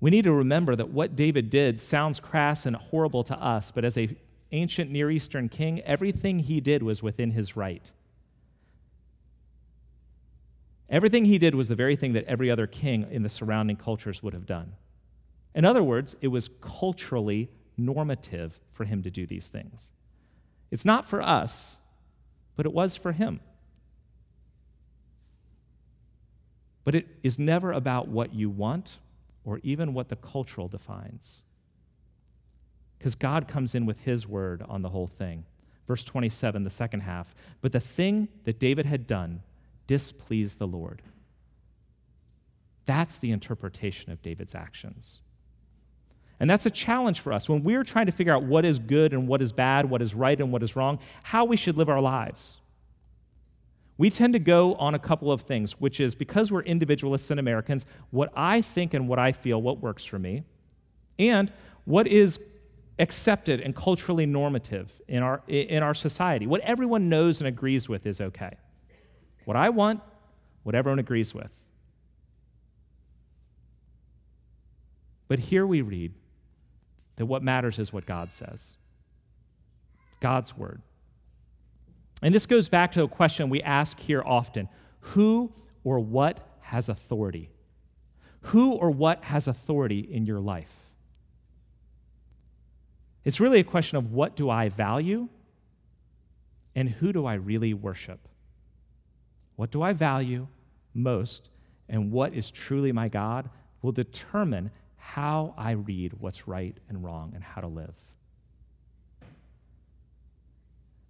We 0.00 0.10
need 0.10 0.24
to 0.24 0.32
remember 0.32 0.76
that 0.76 0.90
what 0.90 1.16
David 1.16 1.48
did 1.48 1.80
sounds 1.80 2.20
crass 2.20 2.66
and 2.66 2.76
horrible 2.76 3.24
to 3.24 3.34
us, 3.42 3.70
but 3.70 3.84
as 3.84 3.96
a 3.96 4.14
ancient 4.52 4.90
Near 4.90 5.10
Eastern 5.10 5.48
king, 5.48 5.80
everything 5.80 6.40
he 6.40 6.60
did 6.60 6.82
was 6.82 7.02
within 7.02 7.30
his 7.30 7.56
right. 7.56 7.90
Everything 10.88 11.24
he 11.24 11.38
did 11.38 11.54
was 11.54 11.68
the 11.68 11.74
very 11.74 11.96
thing 11.96 12.12
that 12.12 12.24
every 12.26 12.50
other 12.50 12.66
king 12.66 13.06
in 13.10 13.22
the 13.22 13.28
surrounding 13.28 13.76
cultures 13.76 14.22
would 14.22 14.34
have 14.34 14.46
done. 14.46 14.74
In 15.54 15.64
other 15.64 15.82
words, 15.82 16.14
it 16.20 16.28
was 16.28 16.50
culturally 16.60 17.48
normative 17.76 18.60
for 18.72 18.84
him 18.84 19.02
to 19.02 19.10
do 19.10 19.26
these 19.26 19.48
things. 19.48 19.90
It's 20.70 20.84
not 20.84 21.06
for 21.06 21.22
us, 21.22 21.80
but 22.56 22.66
it 22.66 22.72
was 22.72 22.96
for 22.96 23.12
him. 23.12 23.40
But 26.84 26.94
it 26.94 27.06
is 27.22 27.38
never 27.38 27.72
about 27.72 28.08
what 28.08 28.34
you 28.34 28.50
want 28.50 28.98
or 29.44 29.60
even 29.62 29.94
what 29.94 30.08
the 30.08 30.16
cultural 30.16 30.68
defines. 30.68 31.42
Because 32.98 33.14
God 33.14 33.48
comes 33.48 33.74
in 33.74 33.86
with 33.86 34.00
his 34.00 34.26
word 34.26 34.62
on 34.68 34.82
the 34.82 34.90
whole 34.90 35.06
thing. 35.06 35.44
Verse 35.86 36.04
27, 36.04 36.64
the 36.64 36.70
second 36.70 37.00
half. 37.00 37.34
But 37.60 37.72
the 37.72 37.80
thing 37.80 38.28
that 38.44 38.58
David 38.58 38.86
had 38.86 39.06
done 39.06 39.42
displeased 39.86 40.58
the 40.58 40.66
Lord. 40.66 41.02
That's 42.86 43.18
the 43.18 43.30
interpretation 43.30 44.12
of 44.12 44.22
David's 44.22 44.54
actions. 44.54 45.20
And 46.40 46.50
that's 46.50 46.66
a 46.66 46.70
challenge 46.70 47.20
for 47.20 47.32
us 47.32 47.48
when 47.48 47.62
we're 47.62 47.84
trying 47.84 48.06
to 48.06 48.12
figure 48.12 48.32
out 48.32 48.42
what 48.42 48.64
is 48.64 48.78
good 48.78 49.12
and 49.12 49.28
what 49.28 49.40
is 49.40 49.52
bad, 49.52 49.88
what 49.88 50.02
is 50.02 50.14
right 50.14 50.38
and 50.38 50.52
what 50.52 50.62
is 50.62 50.74
wrong, 50.74 50.98
how 51.22 51.44
we 51.44 51.56
should 51.56 51.76
live 51.76 51.88
our 51.88 52.00
lives. 52.00 52.60
We 53.96 54.10
tend 54.10 54.32
to 54.32 54.40
go 54.40 54.74
on 54.74 54.94
a 54.94 54.98
couple 54.98 55.30
of 55.30 55.42
things, 55.42 55.80
which 55.80 56.00
is 56.00 56.16
because 56.16 56.50
we're 56.50 56.62
individualists 56.62 57.30
and 57.30 57.38
Americans, 57.38 57.86
what 58.10 58.32
I 58.34 58.60
think 58.60 58.92
and 58.92 59.08
what 59.08 59.20
I 59.20 59.30
feel, 59.30 59.62
what 59.62 59.80
works 59.80 60.04
for 60.04 60.18
me, 60.18 60.42
and 61.18 61.52
what 61.84 62.08
is 62.08 62.40
accepted 62.98 63.60
and 63.60 63.74
culturally 63.74 64.26
normative 64.26 65.00
in 65.06 65.22
our, 65.22 65.42
in 65.46 65.82
our 65.82 65.94
society. 65.94 66.46
What 66.46 66.60
everyone 66.62 67.08
knows 67.08 67.40
and 67.40 67.46
agrees 67.46 67.88
with 67.88 68.06
is 68.06 68.20
okay. 68.20 68.56
What 69.44 69.56
I 69.56 69.68
want, 69.68 70.00
what 70.64 70.74
everyone 70.74 70.98
agrees 70.98 71.32
with. 71.32 71.50
But 75.28 75.38
here 75.38 75.66
we 75.66 75.80
read 75.82 76.12
that 77.16 77.26
what 77.26 77.42
matters 77.42 77.78
is 77.78 77.92
what 77.92 78.06
God 78.06 78.30
says 78.30 78.76
God's 80.20 80.56
word. 80.56 80.82
And 82.22 82.34
this 82.34 82.46
goes 82.46 82.68
back 82.68 82.92
to 82.92 83.02
a 83.02 83.08
question 83.08 83.50
we 83.50 83.62
ask 83.62 84.00
here 84.00 84.22
often 84.24 84.68
Who 85.00 85.52
or 85.82 86.00
what 86.00 86.40
has 86.60 86.88
authority? 86.88 87.50
Who 88.48 88.72
or 88.72 88.90
what 88.90 89.24
has 89.24 89.48
authority 89.48 90.00
in 90.00 90.26
your 90.26 90.40
life? 90.40 90.72
It's 93.24 93.40
really 93.40 93.60
a 93.60 93.64
question 93.64 93.96
of 93.96 94.12
what 94.12 94.36
do 94.36 94.50
I 94.50 94.68
value 94.68 95.28
and 96.74 96.88
who 96.88 97.12
do 97.12 97.24
I 97.24 97.34
really 97.34 97.72
worship? 97.72 98.20
What 99.56 99.70
do 99.70 99.82
I 99.82 99.92
value 99.92 100.46
most 100.92 101.48
and 101.88 102.10
what 102.10 102.34
is 102.34 102.50
truly 102.50 102.92
my 102.92 103.08
God 103.08 103.48
will 103.82 103.92
determine 103.92 104.70
how 105.04 105.52
I 105.58 105.72
read 105.72 106.14
what's 106.14 106.48
right 106.48 106.74
and 106.88 107.04
wrong 107.04 107.32
and 107.34 107.44
how 107.44 107.60
to 107.60 107.66
live. 107.68 107.94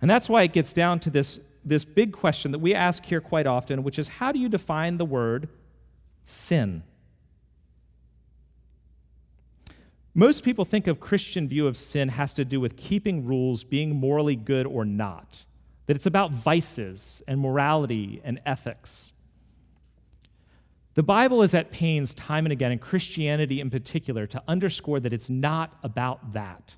And 0.03 0.11
that's 0.11 0.29
why 0.29 0.43
it 0.43 0.53
gets 0.53 0.73
down 0.73 0.99
to 1.01 1.11
this, 1.11 1.39
this 1.65 1.85
big 1.85 2.13
question 2.13 2.51
that 2.51 2.59
we 2.59 2.75
ask 2.75 3.05
here 3.05 3.21
quite 3.21 3.47
often, 3.47 3.85
which 3.85 3.99
is 3.99 4.09
how 4.09 4.33
do 4.33 4.41
you 4.41 4.49
define 4.49 4.99
the 4.99 5.05
word 5.05 5.49
sin? 6.25 6.83
Most 10.13 10.45
people 10.45 10.65
think 10.65 10.89
of 10.89 10.99
Christian 10.99 11.49
view 11.49 11.69
of 11.69 11.77
sin 11.77 12.09
has 12.11 12.35
to 12.35 12.45
do 12.45 12.61
with 12.61 12.77
keeping 12.77 13.25
rules, 13.25 13.63
being 13.63 13.95
morally 13.95 14.37
good 14.37 14.67
or 14.67 14.85
not, 14.85 15.45
that 15.87 15.95
it's 15.97 16.07
about 16.07 16.33
vices 16.33 17.23
and 17.29 17.41
morality 17.41 18.21
and 18.25 18.41
ethics. 18.45 19.14
The 20.95 21.03
Bible 21.03 21.43
is 21.43 21.55
at 21.55 21.73
pains 21.73 22.15
time 22.15 22.47
and 22.47 22.53
again, 22.53 22.73
and 22.73 22.81
Christianity 22.81 23.61
in 23.61 23.69
particular, 23.69 24.27
to 24.29 24.43
underscore 24.47 25.01
that 25.01 25.13
it's 25.13 25.29
not 25.29 25.77
about 25.83 26.33
that. 26.33 26.77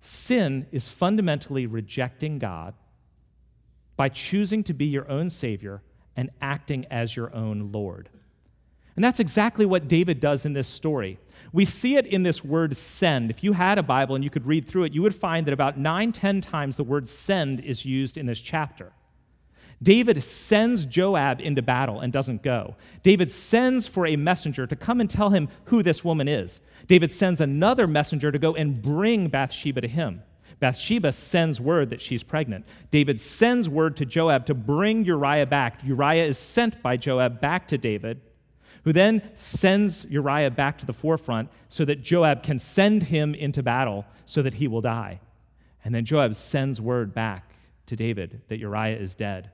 Sin 0.00 0.66
is 0.72 0.88
fundamentally 0.88 1.66
rejecting 1.66 2.38
God 2.38 2.74
by 3.96 4.08
choosing 4.08 4.64
to 4.64 4.74
be 4.74 4.86
your 4.86 5.08
own 5.10 5.30
Savior 5.30 5.82
and 6.16 6.30
acting 6.40 6.86
as 6.90 7.16
your 7.16 7.34
own 7.34 7.70
Lord. 7.72 8.08
And 8.96 9.04
that's 9.04 9.20
exactly 9.20 9.66
what 9.66 9.88
David 9.88 10.20
does 10.20 10.46
in 10.46 10.52
this 10.52 10.68
story. 10.68 11.18
We 11.52 11.64
see 11.64 11.96
it 11.96 12.06
in 12.06 12.22
this 12.22 12.44
word 12.44 12.76
send. 12.76 13.30
If 13.30 13.42
you 13.42 13.52
had 13.52 13.76
a 13.76 13.82
Bible 13.82 14.14
and 14.14 14.22
you 14.22 14.30
could 14.30 14.46
read 14.46 14.68
through 14.68 14.84
it, 14.84 14.92
you 14.92 15.02
would 15.02 15.14
find 15.14 15.46
that 15.46 15.52
about 15.52 15.78
nine, 15.78 16.12
ten 16.12 16.40
times 16.40 16.76
the 16.76 16.84
word 16.84 17.08
send 17.08 17.60
is 17.60 17.84
used 17.84 18.16
in 18.16 18.26
this 18.26 18.38
chapter. 18.38 18.92
David 19.84 20.22
sends 20.22 20.86
Joab 20.86 21.40
into 21.42 21.60
battle 21.60 22.00
and 22.00 22.12
doesn't 22.12 22.42
go. 22.42 22.74
David 23.02 23.30
sends 23.30 23.86
for 23.86 24.06
a 24.06 24.16
messenger 24.16 24.66
to 24.66 24.74
come 24.74 24.98
and 24.98 25.10
tell 25.10 25.30
him 25.30 25.48
who 25.66 25.82
this 25.82 26.02
woman 26.02 26.26
is. 26.26 26.62
David 26.86 27.12
sends 27.12 27.40
another 27.40 27.86
messenger 27.86 28.32
to 28.32 28.38
go 28.38 28.54
and 28.54 28.80
bring 28.80 29.28
Bathsheba 29.28 29.82
to 29.82 29.88
him. 29.88 30.22
Bathsheba 30.58 31.12
sends 31.12 31.60
word 31.60 31.90
that 31.90 32.00
she's 32.00 32.22
pregnant. 32.22 32.66
David 32.90 33.20
sends 33.20 33.68
word 33.68 33.96
to 33.98 34.06
Joab 34.06 34.46
to 34.46 34.54
bring 34.54 35.04
Uriah 35.04 35.46
back. 35.46 35.84
Uriah 35.84 36.24
is 36.24 36.38
sent 36.38 36.80
by 36.82 36.96
Joab 36.96 37.42
back 37.42 37.68
to 37.68 37.76
David, 37.76 38.22
who 38.84 38.92
then 38.92 39.20
sends 39.34 40.06
Uriah 40.06 40.50
back 40.50 40.78
to 40.78 40.86
the 40.86 40.94
forefront 40.94 41.50
so 41.68 41.84
that 41.84 42.02
Joab 42.02 42.42
can 42.42 42.58
send 42.58 43.04
him 43.04 43.34
into 43.34 43.62
battle 43.62 44.06
so 44.24 44.40
that 44.40 44.54
he 44.54 44.66
will 44.66 44.80
die. 44.80 45.20
And 45.84 45.94
then 45.94 46.06
Joab 46.06 46.36
sends 46.36 46.80
word 46.80 47.12
back 47.12 47.50
to 47.86 47.96
David 47.96 48.40
that 48.48 48.58
Uriah 48.58 48.96
is 48.96 49.14
dead. 49.14 49.50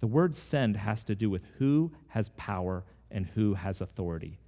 The 0.00 0.06
word 0.06 0.34
send 0.34 0.76
has 0.76 1.04
to 1.04 1.14
do 1.14 1.30
with 1.30 1.42
who 1.58 1.92
has 2.08 2.30
power 2.30 2.84
and 3.10 3.26
who 3.26 3.54
has 3.54 3.80
authority. 3.80 4.38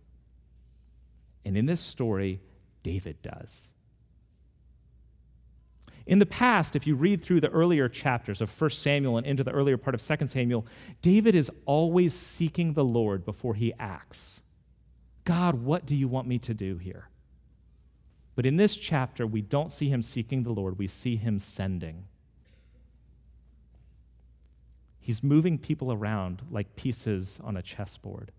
And 1.44 1.56
in 1.56 1.66
this 1.66 1.80
story, 1.80 2.40
David 2.82 3.21
does. 3.23 3.73
In 6.06 6.18
the 6.18 6.26
past, 6.26 6.75
if 6.75 6.87
you 6.87 6.97
read 6.97 7.23
through 7.23 7.40
the 7.40 7.50
earlier 7.50 7.88
chapters 7.88 8.40
of 8.40 8.61
1 8.61 8.71
Samuel 8.71 9.18
and 9.18 9.26
into 9.26 9.44
the 9.44 9.52
earlier 9.52 9.76
part 9.76 9.94
of 9.94 10.02
2 10.02 10.26
Samuel, 10.26 10.66
David 11.00 11.35
is 11.35 11.50
always 11.64 12.12
seeking 12.12 12.73
the 12.73 12.85
Lord 12.85 13.25
before 13.25 13.54
he 13.54 13.73
acts. 13.78 14.42
God, 15.25 15.62
what 15.62 15.87
do 15.87 15.94
you 15.94 16.09
want 16.09 16.26
me 16.26 16.38
to 16.40 16.54
do 16.54 16.76
here? 16.76 17.09
But 18.35 18.47
in 18.47 18.56
this 18.56 18.76
chapter, 18.76 19.26
we 19.26 19.42
don't 19.42 19.71
see 19.71 19.90
him 19.90 20.02
seeking 20.02 20.42
the 20.42 20.52
Lord, 20.52 20.78
we 20.78 20.88
see 20.88 21.16
him 21.16 21.38
sending. 21.38 22.04
He's 25.02 25.21
moving 25.21 25.59
people 25.59 25.92
around 25.92 26.42
like 26.49 26.76
pieces 26.76 27.40
on 27.42 27.56
a 27.56 27.62
chessboard. 27.62 28.30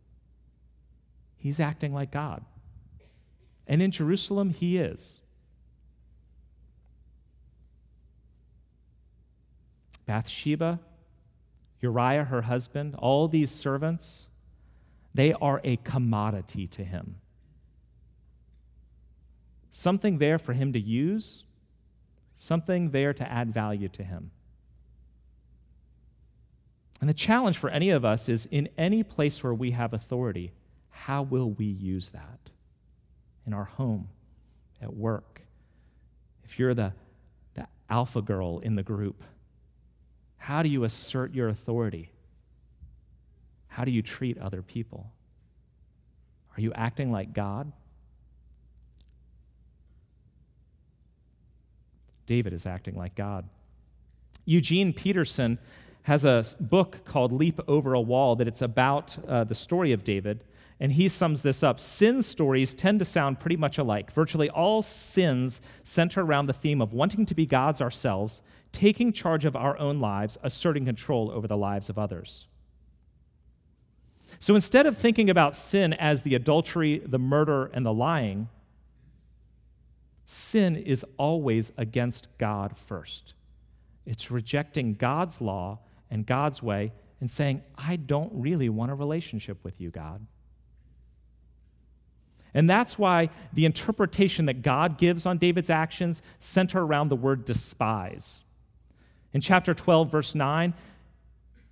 He's 1.35 1.59
acting 1.59 1.93
like 1.93 2.09
God. 2.09 2.45
And 3.67 3.81
in 3.81 3.91
Jerusalem, 3.91 4.49
he 4.49 4.77
is. 4.77 5.21
Bathsheba, 10.05 10.79
Uriah, 11.81 12.23
her 12.23 12.43
husband, 12.43 12.95
all 12.97 13.27
these 13.27 13.51
servants, 13.51 14.27
they 15.13 15.33
are 15.33 15.59
a 15.65 15.75
commodity 15.75 16.65
to 16.67 16.85
him. 16.85 17.17
Something 19.69 20.17
there 20.17 20.39
for 20.39 20.53
him 20.53 20.71
to 20.71 20.79
use, 20.79 21.43
something 22.35 22.91
there 22.91 23.13
to 23.13 23.29
add 23.29 23.53
value 23.53 23.89
to 23.89 24.03
him. 24.03 24.31
And 27.03 27.09
the 27.09 27.13
challenge 27.13 27.57
for 27.57 27.69
any 27.69 27.89
of 27.89 28.05
us 28.05 28.29
is 28.29 28.47
in 28.49 28.69
any 28.77 29.03
place 29.03 29.43
where 29.43 29.53
we 29.53 29.71
have 29.71 29.91
authority, 29.93 30.53
how 30.89 31.21
will 31.21 31.49
we 31.49 31.65
use 31.65 32.11
that? 32.11 32.39
In 33.45 33.53
our 33.53 33.65
home, 33.65 34.07
at 34.81 34.95
work. 34.95 35.41
If 36.45 36.57
you're 36.57 36.73
the, 36.73 36.93
the 37.55 37.67
alpha 37.89 38.21
girl 38.21 38.59
in 38.59 38.75
the 38.75 38.83
group, 38.83 39.21
how 40.37 40.63
do 40.63 40.69
you 40.69 40.85
assert 40.85 41.35
your 41.35 41.49
authority? 41.49 42.09
How 43.67 43.83
do 43.83 43.91
you 43.91 44.01
treat 44.01 44.37
other 44.37 44.61
people? 44.61 45.11
Are 46.55 46.61
you 46.61 46.71
acting 46.71 47.11
like 47.11 47.33
God? 47.33 47.69
David 52.27 52.53
is 52.53 52.65
acting 52.65 52.95
like 52.95 53.13
God. 53.13 53.49
Eugene 54.45 54.93
Peterson 54.93 55.57
has 56.03 56.25
a 56.25 56.45
book 56.59 57.05
called 57.05 57.31
Leap 57.31 57.59
Over 57.67 57.93
a 57.93 58.01
Wall 58.01 58.35
that 58.35 58.47
it's 58.47 58.61
about 58.61 59.17
uh, 59.27 59.43
the 59.43 59.55
story 59.55 59.91
of 59.91 60.03
David. 60.03 60.43
And 60.79 60.93
he 60.93 61.07
sums 61.07 61.43
this 61.43 61.63
up. 61.63 61.79
Sin 61.79 62.21
stories 62.21 62.73
tend 62.73 62.99
to 62.99 63.05
sound 63.05 63.39
pretty 63.39 63.55
much 63.55 63.77
alike. 63.77 64.11
Virtually 64.11 64.49
all 64.49 64.81
sins 64.81 65.61
center 65.83 66.21
around 66.21 66.47
the 66.47 66.53
theme 66.53 66.81
of 66.81 66.93
wanting 66.93 67.25
to 67.27 67.35
be 67.35 67.45
gods 67.45 67.79
ourselves, 67.79 68.41
taking 68.73 69.13
charge 69.13 69.45
of 69.45 69.55
our 69.55 69.77
own 69.77 69.99
lives, 69.99 70.37
asserting 70.43 70.83
control 70.85 71.31
over 71.31 71.47
the 71.47 71.55
lives 71.55 71.89
of 71.89 71.97
others. 71.97 72.47
So 74.39 74.55
instead 74.55 74.85
of 74.85 74.97
thinking 74.97 75.29
about 75.29 75.55
sin 75.55 75.93
as 75.93 76.23
the 76.23 76.35
adultery, 76.35 76.99
the 77.05 77.19
murder, 77.19 77.67
and 77.73 77.85
the 77.85 77.93
lying, 77.93 78.49
sin 80.25 80.75
is 80.75 81.05
always 81.17 81.71
against 81.77 82.27
God 82.37 82.75
first. 82.77 83.35
It's 84.05 84.31
rejecting 84.31 84.95
God's 84.95 85.39
law 85.39 85.79
and 86.13 86.27
God's 86.27 86.61
way 86.61 86.93
and 87.19 87.29
saying, 87.29 87.63
I 87.75 87.95
don't 87.95 88.31
really 88.33 88.69
want 88.69 88.91
a 88.91 88.95
relationship 88.95 89.57
with 89.63 89.81
you, 89.81 89.89
God. 89.89 90.25
And 92.53 92.69
that's 92.69 92.99
why 92.99 93.31
the 93.51 93.65
interpretation 93.65 94.45
that 94.45 94.61
God 94.61 94.99
gives 94.99 95.25
on 95.25 95.39
David's 95.39 95.71
actions 95.71 96.21
center 96.39 96.81
around 96.81 97.09
the 97.09 97.15
word 97.15 97.45
despise. 97.45 98.43
In 99.33 99.41
chapter 99.41 99.73
12, 99.73 100.11
verse 100.11 100.35
9, 100.35 100.75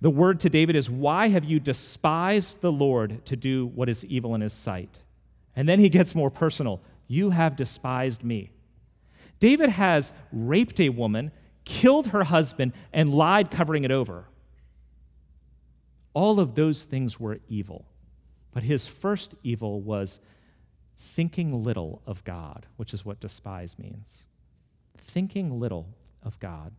the 0.00 0.10
word 0.10 0.40
to 0.40 0.50
David 0.50 0.74
is, 0.74 0.90
Why 0.90 1.28
have 1.28 1.44
you 1.44 1.60
despised 1.60 2.60
the 2.60 2.72
Lord 2.72 3.24
to 3.26 3.36
do 3.36 3.66
what 3.66 3.88
is 3.88 4.04
evil 4.06 4.34
in 4.34 4.40
his 4.40 4.52
sight? 4.52 5.04
And 5.54 5.68
then 5.68 5.78
he 5.78 5.88
gets 5.88 6.16
more 6.16 6.30
personal. 6.30 6.80
You 7.06 7.30
have 7.30 7.54
despised 7.54 8.24
me. 8.24 8.50
David 9.38 9.68
has 9.70 10.12
raped 10.32 10.80
a 10.80 10.88
woman, 10.88 11.30
killed 11.64 12.08
her 12.08 12.24
husband, 12.24 12.72
and 12.92 13.14
lied 13.14 13.52
covering 13.52 13.84
it 13.84 13.92
over. 13.92 14.26
All 16.14 16.40
of 16.40 16.54
those 16.54 16.84
things 16.84 17.18
were 17.18 17.40
evil. 17.48 17.86
But 18.52 18.64
his 18.64 18.86
first 18.86 19.34
evil 19.42 19.80
was 19.80 20.20
thinking 20.98 21.62
little 21.62 22.02
of 22.06 22.22
God, 22.24 22.66
which 22.76 22.92
is 22.92 23.04
what 23.04 23.20
despise 23.20 23.78
means. 23.78 24.26
Thinking 24.98 25.58
little 25.58 25.88
of 26.22 26.38
God. 26.38 26.72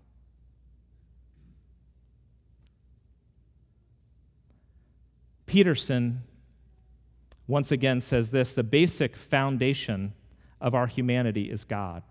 Peterson 5.46 6.24
once 7.48 7.72
again 7.72 8.00
says 8.00 8.32
this 8.32 8.54
the 8.54 8.64
basic 8.64 9.16
foundation 9.16 10.14
of 10.62 10.74
our 10.74 10.88
humanity 10.88 11.52
is 11.52 11.64
God. 11.64 12.04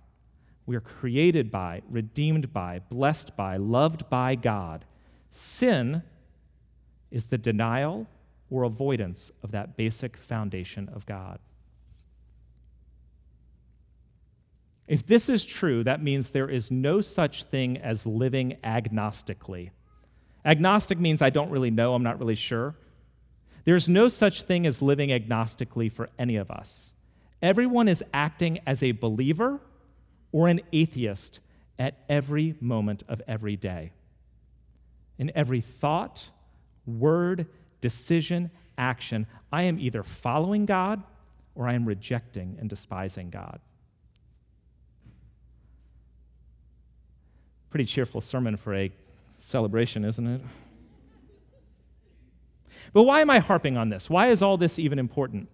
We 0.67 0.77
are 0.77 0.81
created 0.81 1.51
by, 1.51 1.83
redeemed 1.89 2.53
by, 2.53 2.81
blessed 2.81 3.37
by, 3.37 3.57
loved 3.57 4.09
by 4.09 4.35
God. 4.35 4.85
Sin 5.31 6.03
is 7.13 7.27
the 7.27 7.39
denial 7.39 8.09
or 8.51 8.65
avoidance 8.65 9.31
of 9.43 9.53
that 9.53 9.77
basic 9.77 10.17
foundation 10.17 10.89
of 10.95 11.07
God. 11.07 11.39
If 14.89 15.07
this 15.07 15.29
is 15.29 15.45
true, 15.45 15.85
that 15.85 16.03
means 16.03 16.31
there 16.31 16.51
is 16.51 16.71
no 16.71 17.01
such 17.01 17.45
thing 17.45 17.79
as 17.79 18.07
living 18.07 18.57
agnostically. 18.65 19.71
Agnostic 20.45 20.99
means 20.99 21.23
I 21.23 21.31
don't 21.31 21.51
really 21.51 21.71
know, 21.71 21.95
I'm 21.95 22.03
not 22.03 22.19
really 22.19 22.35
sure. 22.35 22.75
There's 23.65 23.89
no 23.89 24.09
such 24.09 24.43
thing 24.43 24.67
as 24.67 24.83
living 24.83 25.11
agnostically 25.11 25.91
for 25.91 26.09
any 26.19 26.37
of 26.37 26.51
us. 26.51 26.93
Everyone 27.41 27.89
is 27.89 28.05
acting 28.13 28.59
as 28.67 28.83
a 28.83 28.93
believer 28.93 29.61
or 30.33 30.49
an 30.49 30.61
atheist 30.73 31.41
at 31.79 31.99
every 32.09 32.57
moment 32.61 33.03
of 33.09 33.23
every 33.27 33.57
day. 33.57 33.93
In 35.19 35.31
every 35.35 35.61
thought, 35.61 36.31
word, 36.87 37.47
decision, 37.81 38.51
action, 38.79 39.27
I 39.53 39.65
am 39.65 39.79
either 39.79 40.03
following 40.03 40.67
God 40.67 41.03
or 41.55 41.69
I 41.69 41.75
am 41.75 41.85
rejecting 41.85 42.57
and 42.59 42.69
despising 42.69 43.31
God. 43.31 43.61
Pretty 47.71 47.85
cheerful 47.85 48.21
sermon 48.21 48.57
for 48.57 48.75
a 48.75 48.93
celebration, 49.39 50.05
isn't 50.05 50.27
it? 50.27 50.41
But 52.93 53.05
why 53.05 53.21
am 53.21 53.31
I 53.31 53.39
harping 53.39 53.77
on 53.77 53.89
this? 53.89 54.11
Why 54.11 54.29
is 54.29 54.43
all 54.43 54.57
this 54.57 54.79
even 54.79 54.99
important? 54.99 55.49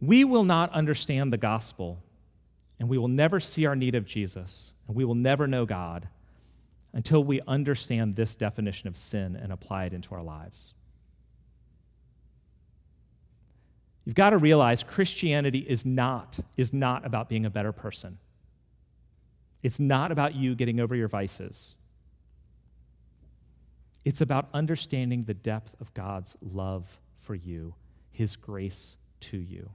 We 0.00 0.24
will 0.24 0.44
not 0.44 0.70
understand 0.72 1.32
the 1.32 1.38
gospel, 1.38 1.98
and 2.78 2.88
we 2.88 2.98
will 2.98 3.08
never 3.08 3.40
see 3.40 3.64
our 3.66 3.74
need 3.74 3.94
of 3.94 4.04
Jesus, 4.04 4.72
and 4.86 4.94
we 4.94 5.04
will 5.04 5.14
never 5.14 5.46
know 5.46 5.64
God 5.64 6.08
until 6.94 7.22
we 7.22 7.40
understand 7.46 8.14
this 8.14 8.36
definition 8.36 8.88
of 8.88 8.96
sin 8.96 9.36
and 9.36 9.52
apply 9.52 9.84
it 9.84 9.92
into 9.92 10.14
our 10.14 10.22
lives. 10.22 10.72
You've 14.04 14.14
got 14.14 14.30
to 14.30 14.38
realize 14.38 14.84
Christianity 14.84 15.58
is 15.58 15.84
not, 15.84 16.38
is 16.56 16.72
not 16.72 17.04
about 17.04 17.28
being 17.28 17.44
a 17.44 17.50
better 17.50 17.72
person. 17.72 18.18
It's 19.62 19.80
not 19.80 20.12
about 20.12 20.34
you 20.34 20.54
getting 20.54 20.78
over 20.78 20.94
your 20.94 21.08
vices. 21.08 21.74
It's 24.04 24.20
about 24.20 24.48
understanding 24.54 25.24
the 25.24 25.34
depth 25.34 25.74
of 25.80 25.92
God's 25.94 26.36
love 26.40 27.00
for 27.18 27.34
you, 27.34 27.74
His 28.12 28.36
grace 28.36 28.96
to 29.20 29.38
you. 29.38 29.70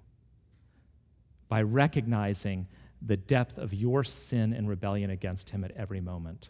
By 1.49 1.63
recognizing 1.63 2.67
the 3.01 3.17
depth 3.17 3.57
of 3.57 3.73
your 3.73 4.03
sin 4.03 4.53
and 4.53 4.69
rebellion 4.69 5.09
against 5.09 5.49
Him 5.49 5.63
at 5.63 5.71
every 5.71 5.99
moment, 5.99 6.49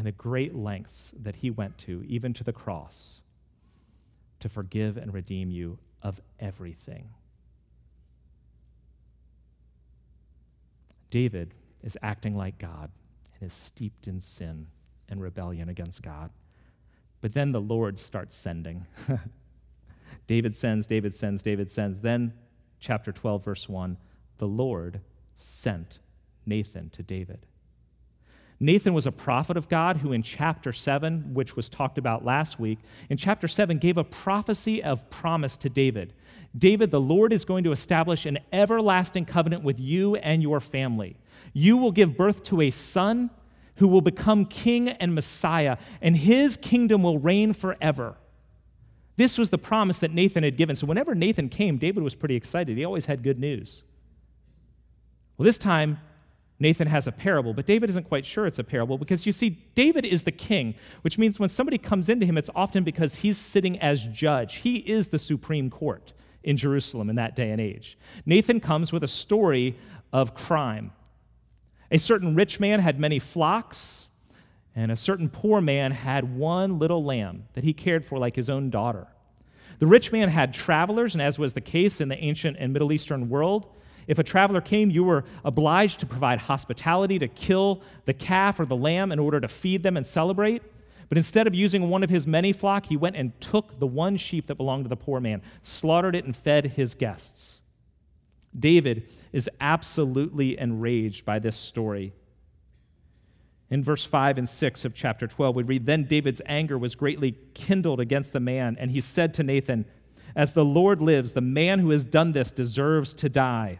and 0.00 0.06
the 0.06 0.12
great 0.12 0.54
lengths 0.54 1.12
that 1.14 1.36
He 1.36 1.50
went 1.50 1.76
to, 1.80 2.02
even 2.08 2.32
to 2.32 2.42
the 2.42 2.54
cross, 2.54 3.20
to 4.38 4.48
forgive 4.48 4.96
and 4.96 5.12
redeem 5.12 5.50
you 5.50 5.78
of 6.00 6.22
everything. 6.38 7.10
David 11.10 11.52
is 11.82 11.98
acting 12.00 12.34
like 12.34 12.56
God 12.56 12.90
and 13.34 13.46
is 13.46 13.52
steeped 13.52 14.08
in 14.08 14.20
sin 14.20 14.68
and 15.06 15.20
rebellion 15.20 15.68
against 15.68 16.00
God. 16.02 16.30
But 17.20 17.34
then 17.34 17.52
the 17.52 17.60
Lord 17.60 17.98
starts 17.98 18.34
sending. 18.34 18.86
David 20.26 20.54
sends, 20.54 20.86
David 20.86 21.14
sends, 21.14 21.42
David 21.42 21.70
sends. 21.70 22.00
Then, 22.00 22.32
chapter 22.78 23.12
12, 23.12 23.44
verse 23.44 23.68
1, 23.68 23.98
the 24.38 24.48
Lord 24.48 25.02
sent 25.36 25.98
Nathan 26.46 26.88
to 26.88 27.02
David. 27.02 27.44
Nathan 28.62 28.92
was 28.92 29.06
a 29.06 29.12
prophet 29.12 29.56
of 29.56 29.70
God 29.70 29.98
who, 29.98 30.12
in 30.12 30.22
chapter 30.22 30.70
7, 30.70 31.32
which 31.32 31.56
was 31.56 31.70
talked 31.70 31.96
about 31.96 32.26
last 32.26 32.60
week, 32.60 32.78
in 33.08 33.16
chapter 33.16 33.48
7 33.48 33.78
gave 33.78 33.96
a 33.96 34.04
prophecy 34.04 34.82
of 34.82 35.08
promise 35.08 35.56
to 35.56 35.70
David. 35.70 36.12
David, 36.56 36.90
the 36.90 37.00
Lord 37.00 37.32
is 37.32 37.46
going 37.46 37.64
to 37.64 37.72
establish 37.72 38.26
an 38.26 38.38
everlasting 38.52 39.24
covenant 39.24 39.64
with 39.64 39.80
you 39.80 40.16
and 40.16 40.42
your 40.42 40.60
family. 40.60 41.16
You 41.54 41.78
will 41.78 41.90
give 41.90 42.18
birth 42.18 42.42
to 42.44 42.60
a 42.60 42.68
son 42.68 43.30
who 43.76 43.88
will 43.88 44.02
become 44.02 44.44
king 44.44 44.90
and 44.90 45.14
Messiah, 45.14 45.78
and 46.02 46.14
his 46.14 46.58
kingdom 46.58 47.02
will 47.02 47.18
reign 47.18 47.54
forever. 47.54 48.16
This 49.16 49.38
was 49.38 49.48
the 49.48 49.58
promise 49.58 49.98
that 50.00 50.12
Nathan 50.12 50.44
had 50.44 50.58
given. 50.58 50.76
So, 50.76 50.86
whenever 50.86 51.14
Nathan 51.14 51.48
came, 51.48 51.78
David 51.78 52.02
was 52.02 52.14
pretty 52.14 52.36
excited. 52.36 52.76
He 52.76 52.84
always 52.84 53.06
had 53.06 53.22
good 53.22 53.38
news. 53.38 53.84
Well, 55.38 55.46
this 55.46 55.56
time, 55.56 55.98
Nathan 56.60 56.88
has 56.88 57.06
a 57.06 57.12
parable, 57.12 57.54
but 57.54 57.64
David 57.64 57.88
isn't 57.88 58.06
quite 58.06 58.26
sure 58.26 58.46
it's 58.46 58.58
a 58.58 58.64
parable 58.64 58.98
because 58.98 59.24
you 59.24 59.32
see, 59.32 59.50
David 59.74 60.04
is 60.04 60.24
the 60.24 60.30
king, 60.30 60.74
which 61.00 61.16
means 61.16 61.40
when 61.40 61.48
somebody 61.48 61.78
comes 61.78 62.10
into 62.10 62.26
him, 62.26 62.36
it's 62.36 62.50
often 62.54 62.84
because 62.84 63.16
he's 63.16 63.38
sitting 63.38 63.78
as 63.80 64.06
judge. 64.06 64.56
He 64.56 64.76
is 64.76 65.08
the 65.08 65.18
supreme 65.18 65.70
court 65.70 66.12
in 66.42 66.58
Jerusalem 66.58 67.08
in 67.08 67.16
that 67.16 67.34
day 67.34 67.50
and 67.50 67.60
age. 67.60 67.98
Nathan 68.26 68.60
comes 68.60 68.92
with 68.92 69.02
a 69.02 69.08
story 69.08 69.76
of 70.12 70.34
crime. 70.34 70.92
A 71.90 71.98
certain 71.98 72.34
rich 72.34 72.60
man 72.60 72.80
had 72.80 73.00
many 73.00 73.18
flocks, 73.18 74.10
and 74.76 74.92
a 74.92 74.96
certain 74.96 75.30
poor 75.30 75.62
man 75.62 75.92
had 75.92 76.36
one 76.36 76.78
little 76.78 77.02
lamb 77.02 77.44
that 77.54 77.64
he 77.64 77.72
cared 77.72 78.04
for 78.04 78.18
like 78.18 78.36
his 78.36 78.50
own 78.50 78.68
daughter. 78.68 79.06
The 79.78 79.86
rich 79.86 80.12
man 80.12 80.28
had 80.28 80.52
travelers, 80.52 81.14
and 81.14 81.22
as 81.22 81.38
was 81.38 81.54
the 81.54 81.60
case 81.62 82.02
in 82.02 82.08
the 82.08 82.18
ancient 82.18 82.58
and 82.60 82.72
Middle 82.72 82.92
Eastern 82.92 83.30
world, 83.30 83.74
if 84.10 84.18
a 84.18 84.24
traveler 84.24 84.60
came, 84.60 84.90
you 84.90 85.04
were 85.04 85.22
obliged 85.44 86.00
to 86.00 86.06
provide 86.06 86.40
hospitality, 86.40 87.16
to 87.20 87.28
kill 87.28 87.80
the 88.06 88.12
calf 88.12 88.58
or 88.58 88.66
the 88.66 88.74
lamb 88.74 89.12
in 89.12 89.20
order 89.20 89.40
to 89.40 89.46
feed 89.46 89.84
them 89.84 89.96
and 89.96 90.04
celebrate. 90.04 90.64
But 91.08 91.16
instead 91.16 91.46
of 91.46 91.54
using 91.54 91.88
one 91.88 92.02
of 92.02 92.10
his 92.10 92.26
many 92.26 92.52
flock, 92.52 92.86
he 92.86 92.96
went 92.96 93.14
and 93.14 93.40
took 93.40 93.78
the 93.78 93.86
one 93.86 94.16
sheep 94.16 94.48
that 94.48 94.56
belonged 94.56 94.84
to 94.84 94.88
the 94.88 94.96
poor 94.96 95.20
man, 95.20 95.42
slaughtered 95.62 96.16
it, 96.16 96.24
and 96.24 96.34
fed 96.34 96.72
his 96.72 96.96
guests. 96.96 97.60
David 98.58 99.08
is 99.32 99.48
absolutely 99.60 100.58
enraged 100.58 101.24
by 101.24 101.38
this 101.38 101.54
story. 101.54 102.12
In 103.70 103.84
verse 103.84 104.04
5 104.04 104.38
and 104.38 104.48
6 104.48 104.84
of 104.84 104.92
chapter 104.92 105.28
12, 105.28 105.54
we 105.54 105.62
read 105.62 105.86
Then 105.86 106.02
David's 106.02 106.42
anger 106.46 106.76
was 106.76 106.96
greatly 106.96 107.38
kindled 107.54 108.00
against 108.00 108.32
the 108.32 108.40
man, 108.40 108.76
and 108.80 108.90
he 108.90 109.00
said 109.00 109.34
to 109.34 109.44
Nathan, 109.44 109.84
As 110.34 110.54
the 110.54 110.64
Lord 110.64 111.00
lives, 111.00 111.34
the 111.34 111.40
man 111.40 111.78
who 111.78 111.90
has 111.90 112.04
done 112.04 112.32
this 112.32 112.50
deserves 112.50 113.14
to 113.14 113.28
die. 113.28 113.78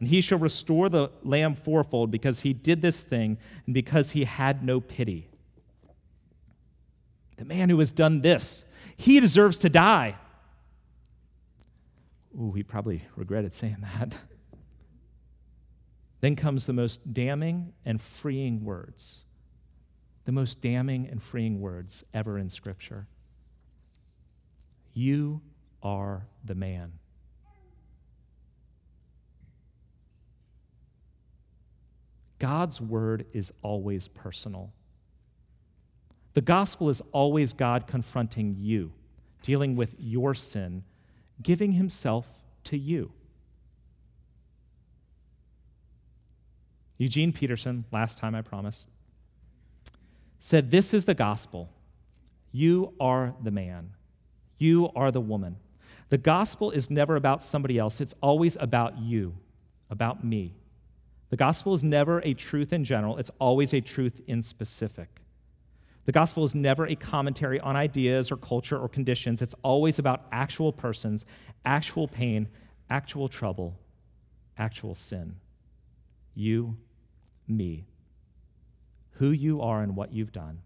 And 0.00 0.08
he 0.08 0.22
shall 0.22 0.38
restore 0.38 0.88
the 0.88 1.10
lamb 1.22 1.54
fourfold 1.54 2.10
because 2.10 2.40
he 2.40 2.54
did 2.54 2.80
this 2.80 3.02
thing 3.02 3.38
and 3.66 3.74
because 3.74 4.10
he 4.10 4.24
had 4.24 4.64
no 4.64 4.80
pity. 4.80 5.28
The 7.36 7.44
man 7.44 7.68
who 7.68 7.78
has 7.78 7.92
done 7.92 8.22
this, 8.22 8.64
he 8.96 9.20
deserves 9.20 9.58
to 9.58 9.68
die. 9.68 10.16
Ooh, 12.38 12.52
he 12.52 12.62
probably 12.62 13.02
regretted 13.14 13.52
saying 13.52 13.78
that. 13.82 14.14
then 16.20 16.36
comes 16.36 16.66
the 16.66 16.72
most 16.72 17.12
damning 17.12 17.72
and 17.84 18.00
freeing 18.00 18.64
words. 18.64 19.20
The 20.24 20.32
most 20.32 20.60
damning 20.60 21.08
and 21.08 21.22
freeing 21.22 21.60
words 21.60 22.04
ever 22.14 22.38
in 22.38 22.48
Scripture. 22.48 23.06
You 24.94 25.40
are 25.82 26.26
the 26.44 26.54
man. 26.54 26.99
God's 32.40 32.80
word 32.80 33.26
is 33.32 33.52
always 33.62 34.08
personal. 34.08 34.72
The 36.32 36.40
gospel 36.40 36.88
is 36.88 37.02
always 37.12 37.52
God 37.52 37.86
confronting 37.86 38.56
you, 38.58 38.92
dealing 39.42 39.76
with 39.76 39.94
your 39.98 40.34
sin, 40.34 40.82
giving 41.40 41.72
himself 41.72 42.40
to 42.64 42.78
you. 42.78 43.12
Eugene 46.96 47.32
Peterson, 47.32 47.84
last 47.92 48.18
time 48.18 48.34
I 48.34 48.42
promised, 48.42 48.88
said, 50.38 50.70
This 50.70 50.94
is 50.94 51.04
the 51.04 51.14
gospel. 51.14 51.70
You 52.52 52.94
are 52.98 53.34
the 53.42 53.50
man. 53.50 53.90
You 54.56 54.90
are 54.96 55.10
the 55.10 55.20
woman. 55.20 55.56
The 56.08 56.18
gospel 56.18 56.70
is 56.70 56.90
never 56.90 57.16
about 57.16 57.42
somebody 57.42 57.78
else, 57.78 58.00
it's 58.00 58.14
always 58.22 58.56
about 58.60 58.98
you, 58.98 59.36
about 59.90 60.24
me. 60.24 60.54
The 61.30 61.36
gospel 61.36 61.72
is 61.74 61.82
never 61.82 62.20
a 62.20 62.34
truth 62.34 62.72
in 62.72 62.84
general, 62.84 63.16
it's 63.16 63.30
always 63.38 63.72
a 63.72 63.80
truth 63.80 64.20
in 64.26 64.42
specific. 64.42 65.20
The 66.06 66.12
gospel 66.12 66.44
is 66.44 66.54
never 66.54 66.86
a 66.86 66.96
commentary 66.96 67.60
on 67.60 67.76
ideas 67.76 68.32
or 68.32 68.36
culture 68.36 68.76
or 68.76 68.88
conditions. 68.88 69.42
It's 69.42 69.54
always 69.62 69.98
about 69.98 70.26
actual 70.32 70.72
persons, 70.72 71.24
actual 71.64 72.08
pain, 72.08 72.48
actual 72.88 73.28
trouble, 73.28 73.78
actual 74.58 74.94
sin. 74.94 75.36
You, 76.34 76.76
me, 77.46 77.84
who 79.12 79.30
you 79.30 79.60
are 79.60 79.82
and 79.82 79.94
what 79.94 80.12
you've 80.12 80.32
done, 80.32 80.62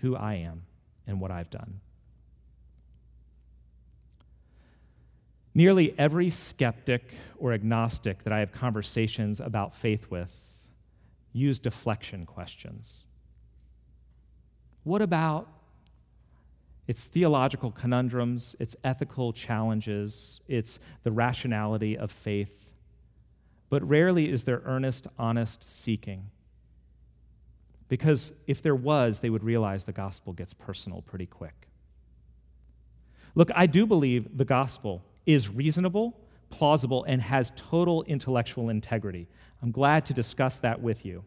who 0.00 0.16
I 0.16 0.34
am 0.34 0.62
and 1.06 1.20
what 1.20 1.30
I've 1.30 1.50
done. 1.50 1.80
Nearly 5.56 5.94
every 5.96 6.28
skeptic 6.28 7.14
or 7.38 7.54
agnostic 7.54 8.24
that 8.24 8.32
I 8.34 8.40
have 8.40 8.52
conversations 8.52 9.40
about 9.40 9.74
faith 9.74 10.10
with 10.10 10.30
use 11.32 11.58
deflection 11.58 12.26
questions. 12.26 13.04
What 14.84 15.00
about 15.00 15.48
its 16.86 17.06
theological 17.06 17.70
conundrums, 17.70 18.54
its 18.60 18.76
ethical 18.84 19.32
challenges, 19.32 20.42
its 20.46 20.78
the 21.04 21.10
rationality 21.10 21.96
of 21.96 22.10
faith? 22.10 22.74
But 23.70 23.82
rarely 23.88 24.30
is 24.30 24.44
there 24.44 24.60
earnest, 24.66 25.06
honest 25.18 25.66
seeking. 25.66 26.28
Because 27.88 28.34
if 28.46 28.60
there 28.60 28.76
was, 28.76 29.20
they 29.20 29.30
would 29.30 29.42
realize 29.42 29.86
the 29.86 29.92
gospel 29.92 30.34
gets 30.34 30.52
personal 30.52 31.00
pretty 31.00 31.24
quick. 31.24 31.66
Look, 33.34 33.50
I 33.54 33.64
do 33.64 33.86
believe 33.86 34.36
the 34.36 34.44
gospel 34.44 35.02
is 35.26 35.50
reasonable, 35.50 36.18
plausible, 36.50 37.04
and 37.04 37.20
has 37.20 37.52
total 37.56 38.02
intellectual 38.04 38.70
integrity. 38.70 39.28
I'm 39.62 39.72
glad 39.72 40.06
to 40.06 40.14
discuss 40.14 40.58
that 40.60 40.80
with 40.80 41.04
you. 41.04 41.24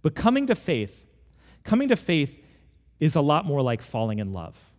But 0.00 0.14
coming 0.14 0.46
to 0.46 0.54
faith, 0.54 1.04
coming 1.64 1.88
to 1.88 1.96
faith 1.96 2.38
is 3.00 3.16
a 3.16 3.20
lot 3.20 3.44
more 3.44 3.62
like 3.62 3.82
falling 3.82 4.20
in 4.20 4.32
love. 4.32 4.70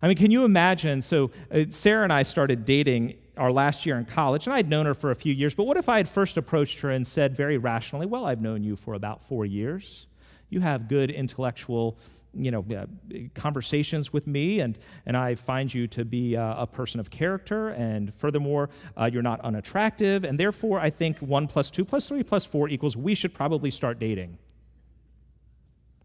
I 0.00 0.08
mean, 0.08 0.16
can 0.16 0.30
you 0.30 0.44
imagine? 0.44 1.00
So, 1.00 1.30
uh, 1.50 1.64
Sarah 1.68 2.02
and 2.02 2.12
I 2.12 2.24
started 2.24 2.64
dating 2.64 3.14
our 3.36 3.52
last 3.52 3.86
year 3.86 3.96
in 3.98 4.04
college, 4.04 4.46
and 4.46 4.54
I'd 4.54 4.68
known 4.68 4.86
her 4.86 4.94
for 4.94 5.10
a 5.10 5.14
few 5.14 5.32
years, 5.32 5.54
but 5.54 5.64
what 5.64 5.76
if 5.76 5.88
I 5.88 5.96
had 5.96 6.08
first 6.08 6.36
approached 6.36 6.80
her 6.80 6.90
and 6.90 7.06
said 7.06 7.36
very 7.36 7.56
rationally, 7.56 8.06
Well, 8.06 8.24
I've 8.24 8.40
known 8.40 8.64
you 8.64 8.76
for 8.76 8.94
about 8.94 9.24
four 9.24 9.46
years. 9.46 10.06
You 10.50 10.60
have 10.60 10.88
good 10.88 11.10
intellectual 11.10 11.98
you 12.34 12.50
know, 12.50 12.64
uh, 12.74 12.86
conversations 13.34 14.12
with 14.12 14.26
me, 14.26 14.60
and, 14.60 14.78
and 15.06 15.16
I 15.16 15.34
find 15.34 15.72
you 15.72 15.86
to 15.88 16.04
be 16.04 16.36
uh, 16.36 16.62
a 16.62 16.66
person 16.66 16.98
of 17.00 17.10
character, 17.10 17.68
and 17.70 18.12
furthermore, 18.14 18.70
uh, 18.96 19.10
you're 19.12 19.22
not 19.22 19.40
unattractive, 19.40 20.24
and 20.24 20.38
therefore, 20.40 20.80
I 20.80 20.90
think 20.90 21.18
one 21.18 21.46
plus 21.46 21.70
two 21.70 21.84
plus 21.84 22.08
three 22.08 22.22
plus 22.22 22.44
four 22.44 22.68
equals 22.68 22.96
we 22.96 23.14
should 23.14 23.34
probably 23.34 23.70
start 23.70 23.98
dating. 23.98 24.38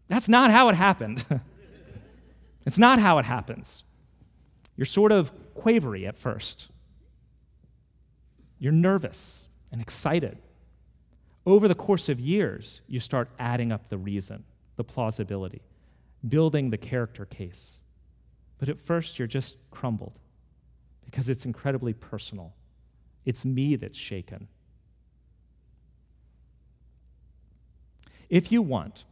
That's 0.08 0.28
not 0.28 0.50
how 0.50 0.68
it 0.68 0.74
happened. 0.74 1.24
it's 2.66 2.78
not 2.78 2.98
how 2.98 3.18
it 3.18 3.24
happens. 3.24 3.84
You're 4.76 4.86
sort 4.86 5.12
of 5.12 5.32
quavery 5.54 6.06
at 6.06 6.16
first. 6.16 6.68
You're 8.58 8.72
nervous 8.72 9.48
and 9.70 9.80
excited. 9.80 10.38
Over 11.46 11.68
the 11.68 11.74
course 11.74 12.08
of 12.08 12.20
years, 12.20 12.80
you 12.86 13.00
start 13.00 13.28
adding 13.38 13.72
up 13.72 13.88
the 13.88 13.98
reason, 13.98 14.44
the 14.76 14.84
plausibility, 14.84 15.62
building 16.26 16.70
the 16.70 16.76
character 16.76 17.24
case. 17.24 17.80
But 18.58 18.68
at 18.68 18.80
first, 18.80 19.18
you're 19.18 19.28
just 19.28 19.56
crumbled 19.70 20.18
because 21.04 21.28
it's 21.28 21.44
incredibly 21.44 21.92
personal. 21.92 22.54
It's 23.24 23.44
me 23.44 23.76
that's 23.76 23.96
shaken. 23.96 24.48
If 28.28 28.52
you 28.52 28.62
want, 28.62 29.04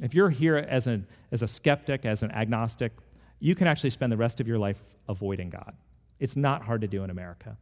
if 0.00 0.14
you're 0.14 0.30
here 0.30 0.56
as, 0.56 0.86
an, 0.86 1.06
as 1.30 1.42
a 1.42 1.48
skeptic, 1.48 2.04
as 2.04 2.22
an 2.22 2.30
agnostic, 2.32 2.92
you 3.38 3.54
can 3.54 3.66
actually 3.66 3.90
spend 3.90 4.10
the 4.10 4.16
rest 4.16 4.40
of 4.40 4.48
your 4.48 4.58
life 4.58 4.82
avoiding 5.08 5.50
God. 5.50 5.74
It's 6.18 6.36
not 6.36 6.62
hard 6.62 6.80
to 6.80 6.88
do 6.88 7.04
in 7.04 7.10
America. 7.10 7.56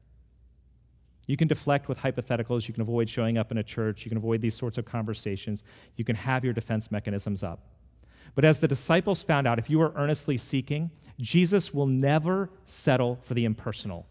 You 1.27 1.37
can 1.37 1.49
deflect 1.49 1.89
with 1.89 1.99
hypotheticals. 1.99 2.69
You 2.69 2.75
can 2.75 2.83
avoid 2.83 3.09
showing 3.09 3.39
up 3.39 3.51
in 3.51 3.59
a 3.59 3.63
church. 3.63 4.05
You 4.05 4.11
can 4.11 4.19
avoid 4.19 4.41
these 4.41 4.55
sorts 4.55 4.79
of 4.79 4.85
conversations. 4.85 5.63
You 5.97 6.05
can 6.05 6.17
have 6.17 6.45
your 6.45 6.53
defense 6.53 6.91
mechanisms 6.91 7.43
up. 7.43 7.61
But 8.35 8.45
as 8.45 8.59
the 8.59 8.69
disciples 8.69 9.23
found 9.23 9.47
out, 9.47 9.59
if 9.59 9.71
you 9.71 9.81
are 9.81 9.93
earnestly 9.95 10.37
seeking, 10.37 10.91
Jesus 11.21 11.73
will 11.73 11.87
never 11.87 12.51
settle 12.65 13.17
for 13.17 13.35
the 13.35 13.45
impersonal. 13.45 14.07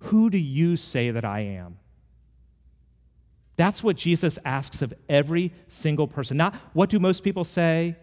Who 0.00 0.30
do 0.30 0.38
you 0.38 0.76
say 0.76 1.10
that 1.10 1.24
I 1.24 1.40
am? 1.40 1.78
That's 3.56 3.82
what 3.82 3.96
Jesus 3.96 4.38
asks 4.44 4.82
of 4.82 4.94
every 5.08 5.52
single 5.66 6.06
person. 6.06 6.36
Not 6.36 6.54
what 6.74 6.90
do 6.90 6.98
most 6.98 7.24
people 7.24 7.44
say? 7.44 7.96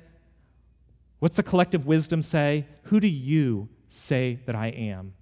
What's 1.20 1.36
the 1.36 1.44
collective 1.44 1.86
wisdom 1.86 2.24
say? 2.24 2.68
Who 2.84 3.00
do 3.00 3.08
you 3.08 3.70
say 3.88 4.40
that 4.46 4.56
I 4.56 4.68
am? 4.68 5.14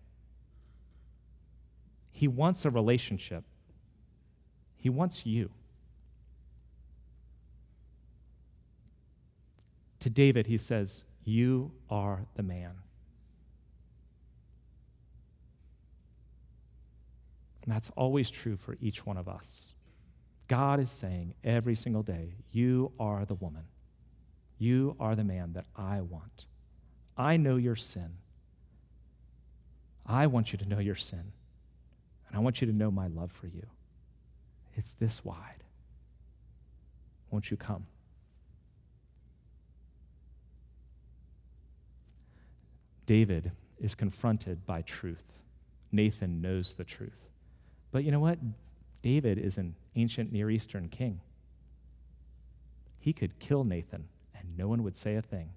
He 2.12 2.27
wants 2.27 2.65
a 2.65 2.69
relationship, 2.69 3.43
He 4.77 4.89
wants 4.89 5.25
you. 5.25 5.51
To 10.02 10.10
David, 10.10 10.48
he 10.48 10.58
says, 10.58 11.04
You 11.24 11.72
are 11.90 12.26
the 12.36 12.44
man. 12.44 12.74
And 17.64 17.74
that's 17.74 17.92
always 17.96 18.30
true 18.32 18.58
for 18.58 18.76
each 18.82 19.06
one 19.06 19.18
of 19.18 19.30
us. 19.30 19.74
God 20.48 20.80
is 20.80 20.90
saying 20.90 21.36
every 21.44 21.76
single 21.76 22.04
day, 22.04 22.34
You 22.52 22.92
are 23.00 23.26
the 23.26 23.36
woman. 23.36 23.66
You 24.58 24.96
are 25.00 25.16
the 25.16 25.24
man 25.24 25.54
that 25.54 25.66
I 25.76 26.02
want. 26.02 26.46
I 27.18 27.38
know 27.38 27.56
your 27.56 27.76
sin. 27.76 28.18
I 30.06 30.28
want 30.28 30.52
you 30.52 30.58
to 30.58 30.68
know 30.68 30.80
your 30.80 30.96
sin. 30.96 31.32
And 32.28 32.36
I 32.36 32.40
want 32.40 32.62
you 32.62 32.68
to 32.68 32.74
know 32.74 32.90
my 32.90 33.08
love 33.08 33.32
for 33.32 33.48
you. 33.48 33.68
It's 34.76 34.94
this 34.94 35.24
wide. 35.24 35.64
Won't 37.30 37.52
you 37.52 37.58
come? 37.58 37.86
David 43.06 43.52
is 43.80 43.96
confronted 43.96 44.66
by 44.66 44.82
truth. 44.82 45.24
Nathan 45.92 46.42
knows 46.42 46.76
the 46.76 46.84
truth. 46.84 47.28
But 47.92 48.04
you 48.04 48.12
know 48.12 48.20
what? 48.20 48.40
David 49.02 49.38
is 49.38 49.58
an 49.58 49.76
ancient 49.96 50.32
Near 50.32 50.50
Eastern 50.50 50.88
king. 50.88 51.22
He 53.00 53.14
could 53.14 53.40
kill 53.40 53.64
Nathan, 53.64 54.08
and 54.36 54.58
no 54.58 54.68
one 54.68 54.84
would 54.84 54.96
say 54.96 55.16
a 55.16 55.22
thing. 55.22 55.50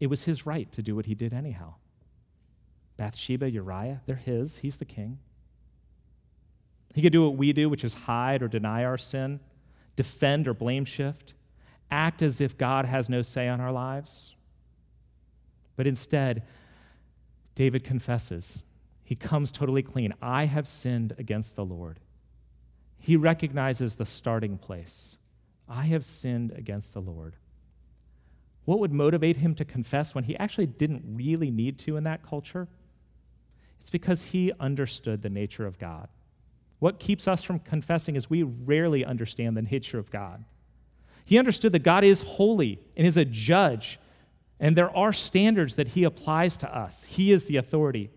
It 0.00 0.08
was 0.08 0.24
his 0.24 0.44
right 0.44 0.70
to 0.72 0.82
do 0.82 0.96
what 0.96 1.06
he 1.06 1.14
did 1.14 1.32
anyhow. 1.32 1.74
Bathsheba, 2.96 3.50
Uriah, 3.50 4.00
they're 4.06 4.16
his. 4.16 4.58
He's 4.58 4.78
the 4.78 4.84
king. 4.84 5.20
He 6.94 7.00
could 7.00 7.12
do 7.12 7.24
what 7.24 7.36
we 7.36 7.52
do, 7.52 7.68
which 7.70 7.84
is 7.84 7.94
hide 7.94 8.42
or 8.42 8.48
deny 8.48 8.84
our 8.84 8.98
sin, 8.98 9.40
defend 9.96 10.48
or 10.48 10.54
blame 10.54 10.84
shift, 10.84 11.34
act 11.92 12.22
as 12.22 12.40
if 12.40 12.58
God 12.58 12.86
has 12.86 13.08
no 13.08 13.22
say 13.22 13.46
on 13.46 13.60
our 13.60 13.70
lives. 13.70 14.34
But 15.76 15.86
instead, 15.86 16.42
David 17.54 17.84
confesses 17.84 18.62
he 19.04 19.14
comes 19.14 19.52
totally 19.52 19.82
clean. 19.82 20.14
I 20.22 20.46
have 20.46 20.66
sinned 20.66 21.14
against 21.18 21.54
the 21.54 21.66
Lord. 21.66 22.00
He 22.98 23.14
recognizes 23.14 23.96
the 23.96 24.06
starting 24.06 24.56
place. 24.56 25.18
I 25.68 25.82
have 25.82 26.04
sinned 26.04 26.52
against 26.52 26.94
the 26.94 27.00
Lord. 27.00 27.36
What 28.64 28.78
would 28.78 28.92
motivate 28.92 29.36
him 29.38 29.54
to 29.56 29.66
confess 29.66 30.14
when 30.14 30.24
he 30.24 30.36
actually 30.38 30.66
didn't 30.66 31.02
really 31.04 31.50
need 31.50 31.78
to 31.80 31.98
in 31.98 32.04
that 32.04 32.22
culture? 32.22 32.68
It's 33.80 33.90
because 33.90 34.22
he 34.22 34.52
understood 34.58 35.20
the 35.20 35.28
nature 35.28 35.66
of 35.66 35.78
God. 35.78 36.08
What 36.78 36.98
keeps 36.98 37.28
us 37.28 37.42
from 37.42 37.58
confessing 37.58 38.16
is 38.16 38.30
we 38.30 38.44
rarely 38.44 39.04
understand 39.04 39.56
the 39.56 39.62
nature 39.62 39.98
of 39.98 40.10
God. 40.10 40.44
He 41.24 41.38
understood 41.38 41.72
that 41.72 41.82
God 41.82 42.04
is 42.04 42.20
holy 42.20 42.80
and 42.96 43.06
is 43.06 43.16
a 43.16 43.24
judge, 43.24 43.98
and 44.58 44.76
there 44.76 44.94
are 44.96 45.12
standards 45.12 45.76
that 45.76 45.88
he 45.88 46.04
applies 46.04 46.56
to 46.58 46.76
us. 46.76 47.04
He 47.04 47.32
is 47.32 47.44
the 47.44 47.56
authority. 47.56 48.10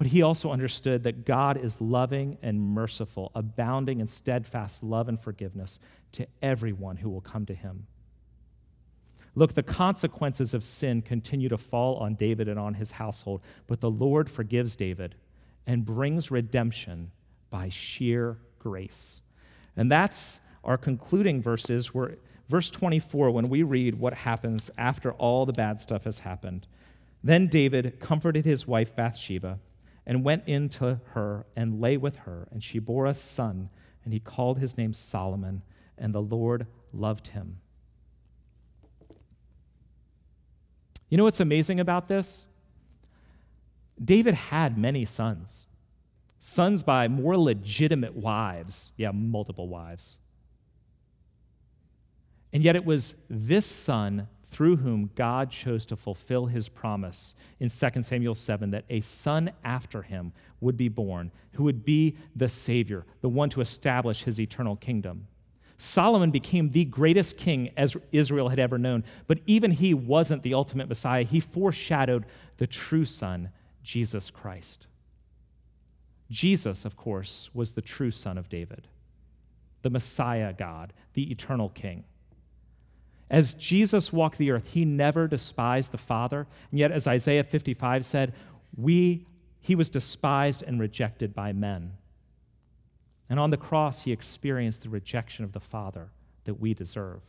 But 0.00 0.06
he 0.06 0.22
also 0.22 0.50
understood 0.50 1.02
that 1.02 1.26
God 1.26 1.58
is 1.58 1.78
loving 1.78 2.38
and 2.40 2.58
merciful, 2.58 3.30
abounding 3.34 4.00
in 4.00 4.06
steadfast 4.06 4.82
love 4.82 5.10
and 5.10 5.20
forgiveness 5.20 5.78
to 6.12 6.26
everyone 6.40 6.96
who 6.96 7.10
will 7.10 7.20
come 7.20 7.44
to 7.44 7.54
him. 7.54 7.86
Look, 9.34 9.52
the 9.52 9.62
consequences 9.62 10.54
of 10.54 10.64
sin 10.64 11.02
continue 11.02 11.50
to 11.50 11.58
fall 11.58 11.96
on 11.96 12.14
David 12.14 12.48
and 12.48 12.58
on 12.58 12.72
his 12.72 12.92
household, 12.92 13.42
but 13.66 13.82
the 13.82 13.90
Lord 13.90 14.30
forgives 14.30 14.74
David 14.74 15.16
and 15.66 15.84
brings 15.84 16.30
redemption 16.30 17.10
by 17.50 17.68
sheer 17.68 18.38
grace. 18.58 19.20
And 19.76 19.92
that's 19.92 20.40
our 20.64 20.78
concluding 20.78 21.42
verses 21.42 21.92
where 21.92 22.16
verse 22.50 22.68
24 22.68 23.30
when 23.30 23.48
we 23.48 23.62
read 23.62 23.94
what 23.94 24.12
happens 24.12 24.70
after 24.76 25.12
all 25.12 25.46
the 25.46 25.52
bad 25.52 25.78
stuff 25.78 26.02
has 26.02 26.18
happened. 26.18 26.66
Then 27.22 27.46
David 27.46 28.00
comforted 28.00 28.44
his 28.44 28.66
wife 28.66 28.96
Bathsheba 28.96 29.60
and 30.04 30.24
went 30.24 30.42
in 30.46 30.68
to 30.70 31.00
her 31.12 31.46
and 31.54 31.80
lay 31.80 31.96
with 31.96 32.16
her, 32.18 32.48
and 32.50 32.64
she 32.64 32.80
bore 32.80 33.06
a 33.06 33.14
son, 33.14 33.70
and 34.04 34.12
he 34.12 34.18
called 34.18 34.58
his 34.58 34.76
name 34.76 34.92
Solomon, 34.92 35.62
and 35.96 36.12
the 36.12 36.22
Lord 36.22 36.66
loved 36.92 37.28
him. 37.28 37.60
You 41.08 41.18
know 41.18 41.24
what's 41.24 41.40
amazing 41.40 41.78
about 41.78 42.08
this? 42.08 42.48
David 44.02 44.34
had 44.34 44.76
many 44.76 45.04
sons, 45.04 45.68
sons 46.38 46.82
by 46.82 47.06
more 47.06 47.36
legitimate 47.36 48.16
wives. 48.16 48.90
Yeah, 48.96 49.12
multiple 49.12 49.68
wives. 49.68 50.16
And 52.52 52.62
yet 52.62 52.76
it 52.76 52.84
was 52.84 53.14
this 53.28 53.66
son 53.66 54.28
through 54.42 54.76
whom 54.76 55.10
God 55.14 55.50
chose 55.50 55.86
to 55.86 55.96
fulfill 55.96 56.46
his 56.46 56.68
promise 56.68 57.34
in 57.60 57.70
2 57.70 58.02
Samuel 58.02 58.34
7 58.34 58.70
that 58.72 58.84
a 58.90 59.00
son 59.00 59.52
after 59.62 60.02
him 60.02 60.32
would 60.60 60.76
be 60.76 60.88
born 60.88 61.30
who 61.52 61.64
would 61.64 61.84
be 61.84 62.16
the 62.34 62.48
Savior, 62.48 63.04
the 63.20 63.28
one 63.28 63.50
to 63.50 63.60
establish 63.60 64.24
his 64.24 64.40
eternal 64.40 64.76
kingdom. 64.76 65.26
Solomon 65.76 66.30
became 66.30 66.70
the 66.70 66.84
greatest 66.84 67.38
king 67.38 67.70
as 67.76 67.96
Israel 68.12 68.50
had 68.50 68.58
ever 68.58 68.76
known, 68.76 69.02
but 69.26 69.40
even 69.46 69.70
he 69.70 69.94
wasn't 69.94 70.42
the 70.42 70.52
ultimate 70.52 70.88
Messiah. 70.88 71.22
He 71.22 71.40
foreshadowed 71.40 72.26
the 72.58 72.66
true 72.66 73.06
Son, 73.06 73.50
Jesus 73.82 74.30
Christ. 74.30 74.88
Jesus, 76.30 76.84
of 76.84 76.96
course, 76.96 77.48
was 77.54 77.72
the 77.72 77.82
true 77.82 78.10
Son 78.10 78.36
of 78.36 78.48
David, 78.48 78.88
the 79.82 79.90
Messiah 79.90 80.52
God, 80.52 80.92
the 81.14 81.30
eternal 81.30 81.70
King. 81.70 82.04
As 83.30 83.54
Jesus 83.54 84.12
walked 84.12 84.38
the 84.38 84.50
earth, 84.50 84.72
he 84.72 84.84
never 84.84 85.28
despised 85.28 85.92
the 85.92 85.98
Father. 85.98 86.48
And 86.70 86.80
yet, 86.80 86.90
as 86.90 87.06
Isaiah 87.06 87.44
55 87.44 88.04
said, 88.04 88.34
we, 88.76 89.26
he 89.60 89.76
was 89.76 89.88
despised 89.88 90.64
and 90.64 90.80
rejected 90.80 91.34
by 91.34 91.52
men. 91.52 91.92
And 93.28 93.38
on 93.38 93.50
the 93.50 93.56
cross, 93.56 94.02
he 94.02 94.10
experienced 94.10 94.82
the 94.82 94.88
rejection 94.88 95.44
of 95.44 95.52
the 95.52 95.60
Father 95.60 96.10
that 96.44 96.54
we 96.54 96.74
deserve. 96.74 97.20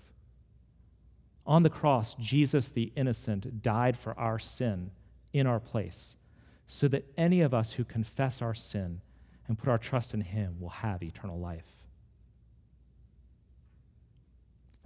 On 1.46 1.62
the 1.62 1.70
cross, 1.70 2.16
Jesus, 2.16 2.70
the 2.70 2.92
innocent, 2.96 3.62
died 3.62 3.96
for 3.96 4.18
our 4.18 4.40
sin 4.40 4.92
in 5.34 5.46
our 5.46 5.60
place, 5.60 6.16
so 6.66 6.88
that 6.88 7.06
any 7.18 7.42
of 7.42 7.54
us 7.54 7.74
who 7.74 7.84
confess 7.84 8.42
our 8.42 8.54
sin 8.56 9.02
and 9.48 9.58
put 9.58 9.70
our 9.70 9.78
trust 9.78 10.14
in 10.14 10.22
him 10.22 10.56
will 10.60 10.70
have 10.70 11.04
eternal 11.04 11.40
life. 11.40 11.81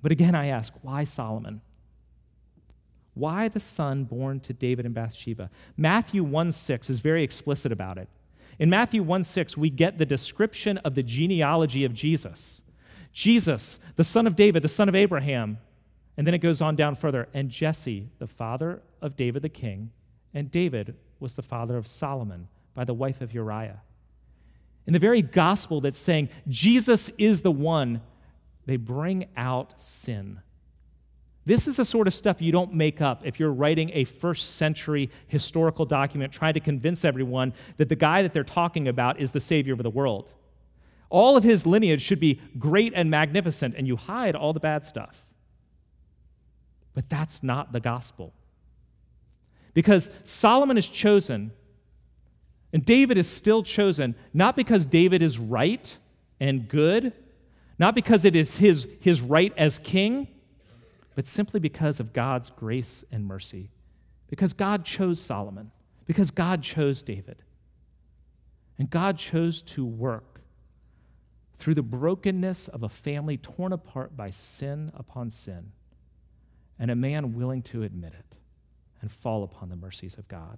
But 0.02 0.12
again, 0.12 0.36
I 0.36 0.48
ask, 0.48 0.74
why 0.82 1.04
Solomon? 1.04 1.62
Why 3.14 3.48
the 3.48 3.60
son 3.60 4.04
born 4.04 4.42
to 4.42 4.54
David 4.54 4.86
and 4.86 4.94
Bathsheba? 4.94 5.50
Matthew 5.78 6.24
1 6.24 6.52
6 6.52 6.90
is 6.90 7.00
very 7.00 7.24
explicit 7.24 7.72
about 7.72 7.98
it. 7.98 8.10
In 8.60 8.70
Matthew 8.70 9.04
1 9.04 9.24
6, 9.24 9.58
we 9.58 9.70
get 9.70 9.98
the 9.98 10.06
description 10.06 10.78
of 10.80 10.96
the 10.96 11.04
genealogy 11.04 11.86
of 11.86 11.94
Jesus. 11.94 12.62
Jesus, 13.12 13.80
the 13.96 14.04
son 14.04 14.28
of 14.28 14.36
David, 14.36 14.62
the 14.62 14.70
son 14.70 14.90
of 14.90 14.96
Abraham. 14.96 15.58
And 16.18 16.28
then 16.28 16.34
it 16.34 16.40
goes 16.40 16.62
on 16.62 16.76
down 16.76 16.96
further. 16.96 17.28
And 17.34 17.50
Jesse, 17.50 18.10
the 18.20 18.28
father 18.28 18.82
of 19.02 19.16
David 19.16 19.42
the 19.42 19.50
king, 19.50 19.92
and 20.34 20.52
David 20.52 20.96
was 21.20 21.36
the 21.36 21.42
father 21.42 21.78
of 21.78 21.88
Solomon 21.88 22.50
by 22.74 22.84
the 22.84 22.94
wife 22.94 23.22
of 23.22 23.34
Uriah. 23.34 23.82
In 24.86 24.94
the 24.94 25.00
very 25.00 25.22
gospel 25.22 25.82
that's 25.82 25.98
saying 25.98 26.30
Jesus 26.48 27.10
is 27.18 27.42
the 27.42 27.52
one 27.52 28.02
they 28.66 28.78
bring 28.78 29.28
out 29.36 29.80
sin. 29.80 30.42
This 31.46 31.68
is 31.68 31.76
the 31.76 31.86
sort 31.86 32.08
of 32.08 32.16
stuff 32.16 32.42
you 32.42 32.52
don't 32.52 32.74
make 32.74 33.02
up 33.02 33.22
if 33.24 33.40
you're 33.40 33.54
writing 33.54 33.92
a 33.94 34.04
first 34.04 34.56
century 34.56 35.12
historical 35.28 35.86
document 35.86 36.34
trying 36.34 36.56
to 36.56 36.60
convince 36.60 37.06
everyone 37.06 37.54
that 37.78 37.88
the 37.88 37.96
guy 37.96 38.24
that 38.24 38.34
they're 38.34 38.44
talking 38.44 38.88
about 38.88 39.20
is 39.20 39.32
the 39.32 39.40
savior 39.40 39.74
of 39.74 39.84
the 39.84 39.90
world. 39.90 40.34
All 41.10 41.38
of 41.38 41.44
his 41.44 41.68
lineage 41.68 42.02
should 42.02 42.20
be 42.20 42.42
great 42.58 42.94
and 42.96 43.12
magnificent, 43.12 43.76
and 43.78 43.86
you 43.86 43.96
hide 43.96 44.36
all 44.36 44.54
the 44.54 44.60
bad 44.60 44.84
stuff. 44.84 45.24
But 46.96 47.10
that's 47.10 47.44
not 47.44 47.74
the 47.74 47.80
gospel. 47.80 48.34
Because 49.76 50.10
Solomon 50.24 50.80
is 50.80 50.88
chosen, 50.88 51.52
and 52.74 52.84
David 52.84 53.20
is 53.20 53.30
still 53.30 53.62
chosen, 53.62 54.16
not 54.34 54.56
because 54.56 54.88
David 54.88 55.22
is 55.22 55.38
right 55.38 55.96
and 56.40 56.68
good 56.68 57.14
not 57.78 57.96
because 57.96 58.26
it 58.26 58.36
is 58.36 58.58
his, 58.58 58.88
his 59.00 59.22
right 59.22 59.54
as 59.58 59.80
king, 59.80 60.28
but 61.16 61.28
simply 61.28 61.60
because 61.60 62.00
of 62.00 62.14
God's 62.14 62.50
grace 62.50 63.04
and 63.12 63.26
mercy. 63.26 63.70
Because 64.28 64.54
God 64.54 64.86
chose 64.86 65.22
Solomon, 65.22 65.72
because 66.06 66.32
God 66.32 66.62
chose 66.62 67.04
David. 67.04 67.44
And 68.78 68.90
God 68.90 69.18
chose 69.18 69.62
to 69.64 69.86
work 69.86 70.42
through 71.58 71.76
the 71.76 71.84
brokenness 71.84 72.68
of 72.68 72.84
a 72.84 72.90
family 72.90 73.38
torn 73.38 73.72
apart 73.72 74.18
by 74.18 74.30
sin 74.30 74.92
upon 74.94 75.30
sin, 75.30 75.72
and 76.78 76.92
a 76.92 76.96
man 76.96 77.34
willing 77.34 77.62
to 77.62 77.84
admit 77.84 78.14
it 78.14 78.38
and 79.02 79.12
fall 79.12 79.44
upon 79.44 79.70
the 79.70 79.76
mercies 79.76 80.18
of 80.18 80.28
God. 80.28 80.58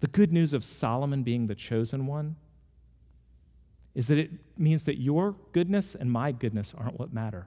The 0.00 0.06
good 0.06 0.32
news 0.32 0.52
of 0.52 0.62
Solomon 0.62 1.22
being 1.22 1.46
the 1.46 1.54
chosen 1.54 2.06
one 2.06 2.36
is 3.94 4.08
that 4.08 4.18
it 4.18 4.30
means 4.58 4.84
that 4.84 5.00
your 5.00 5.36
goodness 5.52 5.94
and 5.94 6.10
my 6.10 6.32
goodness 6.32 6.74
aren't 6.76 6.98
what 6.98 7.12
matter. 7.12 7.46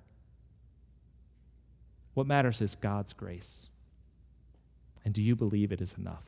What 2.14 2.26
matters 2.26 2.62
is 2.62 2.76
God's 2.76 3.14
grace. 3.14 3.70
And 5.04 5.14
do 5.14 5.22
you 5.22 5.36
believe 5.36 5.72
it 5.72 5.82
is 5.82 5.94
enough? 5.98 6.24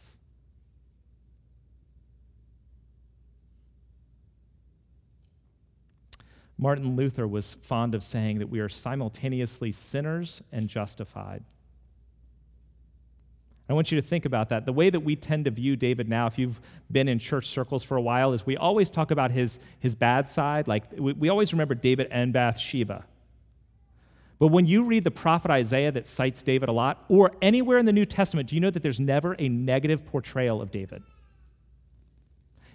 Martin 6.57 6.97
Luther 6.97 7.25
was 7.25 7.55
fond 7.61 7.95
of 7.95 8.03
saying 8.03 8.39
that 8.39 8.49
we 8.49 8.59
are 8.59 8.67
simultaneously 8.67 9.71
sinners 9.71 10.43
and 10.51 10.67
justified. 10.67 11.43
I 13.69 13.73
want 13.73 13.91
you 13.91 14.01
to 14.01 14.07
think 14.07 14.25
about 14.25 14.49
that. 14.49 14.65
The 14.65 14.73
way 14.73 14.89
that 14.89 15.01
we 15.01 15.15
tend 15.15 15.45
to 15.45 15.51
view 15.51 15.75
David 15.75 16.09
now, 16.09 16.25
if 16.25 16.39
you've 16.39 16.59
been 16.91 17.07
in 17.07 17.19
church 17.19 17.47
circles 17.47 17.83
for 17.83 17.97
a 17.97 18.01
while, 18.01 18.33
is 18.33 18.43
we 18.43 18.57
always 18.57 18.89
talk 18.89 19.11
about 19.11 19.29
his, 19.29 19.59
his 19.79 19.93
bad 19.93 20.27
side. 20.27 20.67
Like, 20.67 20.85
we, 20.97 21.13
we 21.13 21.29
always 21.29 21.53
remember 21.53 21.75
David 21.75 22.07
and 22.09 22.33
Bathsheba. 22.33 23.05
But 24.39 24.47
when 24.47 24.65
you 24.65 24.85
read 24.85 25.03
the 25.03 25.11
prophet 25.11 25.51
Isaiah 25.51 25.91
that 25.91 26.07
cites 26.07 26.41
David 26.41 26.67
a 26.67 26.71
lot, 26.71 27.05
or 27.09 27.31
anywhere 27.43 27.77
in 27.77 27.85
the 27.85 27.93
New 27.93 28.05
Testament, 28.05 28.49
do 28.49 28.55
you 28.55 28.61
know 28.61 28.71
that 28.71 28.81
there's 28.81 28.99
never 28.99 29.35
a 29.37 29.47
negative 29.47 30.03
portrayal 30.03 30.61
of 30.61 30.71
David? 30.71 31.03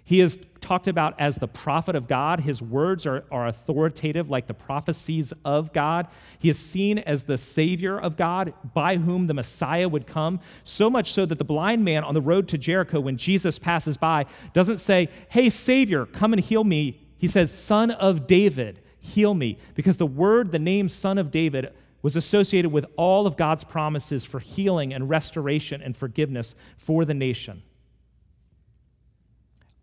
He 0.05 0.21
is 0.21 0.37
talked 0.61 0.87
about 0.87 1.19
as 1.19 1.37
the 1.37 1.47
prophet 1.47 1.95
of 1.95 2.07
God. 2.07 2.41
His 2.41 2.61
words 2.61 3.07
are, 3.07 3.23
are 3.31 3.47
authoritative, 3.47 4.29
like 4.29 4.45
the 4.45 4.53
prophecies 4.53 5.33
of 5.43 5.73
God. 5.73 6.07
He 6.37 6.47
is 6.47 6.59
seen 6.59 6.99
as 6.99 7.23
the 7.23 7.39
Savior 7.39 7.99
of 7.99 8.15
God, 8.15 8.53
by 8.73 8.97
whom 8.97 9.25
the 9.25 9.33
Messiah 9.33 9.89
would 9.89 10.05
come. 10.05 10.39
So 10.63 10.91
much 10.91 11.11
so 11.11 11.25
that 11.25 11.39
the 11.39 11.43
blind 11.43 11.83
man 11.83 12.03
on 12.03 12.13
the 12.13 12.21
road 12.21 12.47
to 12.49 12.57
Jericho, 12.57 12.99
when 12.99 13.17
Jesus 13.17 13.57
passes 13.57 13.97
by, 13.97 14.25
doesn't 14.53 14.77
say, 14.77 15.09
Hey, 15.29 15.49
Savior, 15.49 16.05
come 16.05 16.33
and 16.33 16.41
heal 16.41 16.63
me. 16.63 17.01
He 17.17 17.27
says, 17.27 17.51
Son 17.51 17.89
of 17.89 18.27
David, 18.27 18.81
heal 18.99 19.33
me. 19.33 19.57
Because 19.73 19.97
the 19.97 20.05
word, 20.05 20.51
the 20.51 20.59
name 20.59 20.87
Son 20.87 21.17
of 21.17 21.31
David, 21.31 21.73
was 22.03 22.15
associated 22.15 22.71
with 22.71 22.85
all 22.95 23.25
of 23.25 23.37
God's 23.37 23.63
promises 23.63 24.23
for 24.23 24.39
healing 24.39 24.93
and 24.93 25.09
restoration 25.09 25.81
and 25.81 25.97
forgiveness 25.97 26.53
for 26.77 27.05
the 27.05 27.15
nation. 27.15 27.63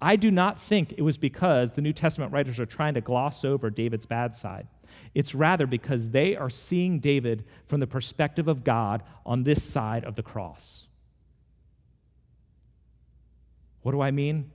I 0.02 0.16
do 0.16 0.32
not 0.32 0.58
think 0.58 0.92
it 0.98 1.02
was 1.02 1.16
because 1.16 1.74
the 1.74 1.80
New 1.80 1.92
Testament 1.92 2.32
writers 2.32 2.58
are 2.58 2.66
trying 2.66 2.94
to 2.94 3.00
gloss 3.00 3.44
over 3.44 3.70
David's 3.70 4.04
bad 4.04 4.34
side. 4.34 4.66
It's 5.14 5.32
rather 5.32 5.64
because 5.64 6.08
they 6.08 6.36
are 6.36 6.50
seeing 6.50 6.98
David 6.98 7.44
from 7.66 7.78
the 7.78 7.86
perspective 7.86 8.48
of 8.48 8.64
God 8.64 9.04
on 9.24 9.44
this 9.44 9.62
side 9.62 10.04
of 10.04 10.16
the 10.16 10.22
cross. 10.22 10.88
What 13.82 13.92
do 13.92 14.00
I 14.00 14.10
mean? 14.10 14.50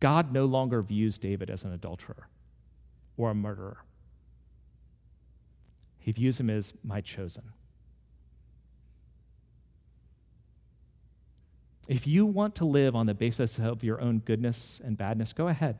God 0.00 0.32
no 0.32 0.44
longer 0.44 0.82
views 0.82 1.18
David 1.18 1.48
as 1.48 1.64
an 1.64 1.72
adulterer 1.72 2.28
or 3.16 3.30
a 3.30 3.34
murderer. 3.34 3.78
He 5.98 6.12
views 6.12 6.38
him 6.38 6.50
as 6.50 6.74
my 6.84 7.00
chosen. 7.00 7.44
If 11.88 12.06
you 12.06 12.26
want 12.26 12.54
to 12.56 12.64
live 12.64 12.96
on 12.96 13.06
the 13.06 13.14
basis 13.14 13.58
of 13.58 13.84
your 13.84 14.00
own 14.00 14.18
goodness 14.18 14.80
and 14.84 14.96
badness, 14.96 15.32
go 15.32 15.48
ahead. 15.48 15.78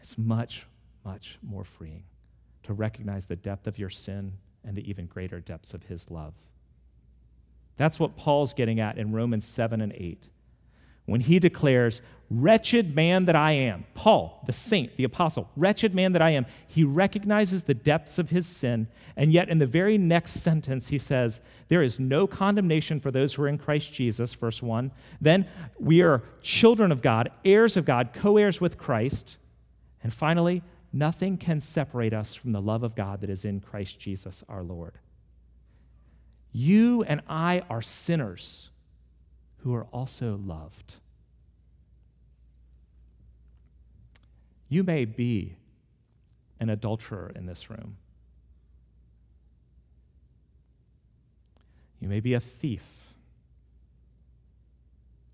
It's 0.00 0.18
much, 0.18 0.66
much 1.04 1.38
more 1.42 1.64
freeing 1.64 2.02
to 2.64 2.72
recognize 2.72 3.26
the 3.26 3.36
depth 3.36 3.66
of 3.66 3.78
your 3.78 3.90
sin 3.90 4.32
and 4.64 4.76
the 4.76 4.88
even 4.88 5.06
greater 5.06 5.40
depths 5.40 5.74
of 5.74 5.84
his 5.84 6.10
love. 6.10 6.34
That's 7.76 7.98
what 7.98 8.16
Paul's 8.16 8.52
getting 8.52 8.80
at 8.80 8.98
in 8.98 9.12
Romans 9.12 9.46
7 9.46 9.80
and 9.80 9.92
8, 9.92 10.28
when 11.06 11.20
he 11.20 11.38
declares, 11.38 12.02
Wretched 12.34 12.96
man 12.96 13.26
that 13.26 13.36
I 13.36 13.52
am. 13.52 13.84
Paul, 13.92 14.42
the 14.46 14.54
saint, 14.54 14.96
the 14.96 15.04
apostle, 15.04 15.50
wretched 15.54 15.94
man 15.94 16.12
that 16.12 16.22
I 16.22 16.30
am. 16.30 16.46
He 16.66 16.82
recognizes 16.82 17.64
the 17.64 17.74
depths 17.74 18.18
of 18.18 18.30
his 18.30 18.46
sin, 18.46 18.88
and 19.16 19.30
yet 19.30 19.50
in 19.50 19.58
the 19.58 19.66
very 19.66 19.98
next 19.98 20.40
sentence, 20.40 20.88
he 20.88 20.96
says, 20.96 21.42
There 21.68 21.82
is 21.82 22.00
no 22.00 22.26
condemnation 22.26 23.00
for 23.00 23.10
those 23.10 23.34
who 23.34 23.42
are 23.42 23.48
in 23.48 23.58
Christ 23.58 23.92
Jesus, 23.92 24.32
verse 24.32 24.62
1. 24.62 24.92
Then 25.20 25.46
we 25.78 26.00
are 26.00 26.22
children 26.40 26.90
of 26.90 27.02
God, 27.02 27.30
heirs 27.44 27.76
of 27.76 27.84
God, 27.84 28.14
co 28.14 28.38
heirs 28.38 28.62
with 28.62 28.78
Christ. 28.78 29.36
And 30.02 30.10
finally, 30.10 30.62
nothing 30.90 31.36
can 31.36 31.60
separate 31.60 32.14
us 32.14 32.34
from 32.34 32.52
the 32.52 32.62
love 32.62 32.82
of 32.82 32.94
God 32.94 33.20
that 33.20 33.30
is 33.30 33.44
in 33.44 33.60
Christ 33.60 33.98
Jesus 33.98 34.42
our 34.48 34.62
Lord. 34.62 34.94
You 36.50 37.02
and 37.02 37.20
I 37.28 37.62
are 37.68 37.82
sinners 37.82 38.70
who 39.62 39.74
are 39.74 39.84
also 39.92 40.40
loved. 40.44 40.96
You 44.68 44.82
may 44.82 45.04
be 45.04 45.56
an 46.58 46.70
adulterer 46.70 47.30
in 47.34 47.46
this 47.46 47.68
room. 47.68 47.96
You 52.00 52.08
may 52.08 52.20
be 52.20 52.34
a 52.34 52.40
thief. 52.40 53.14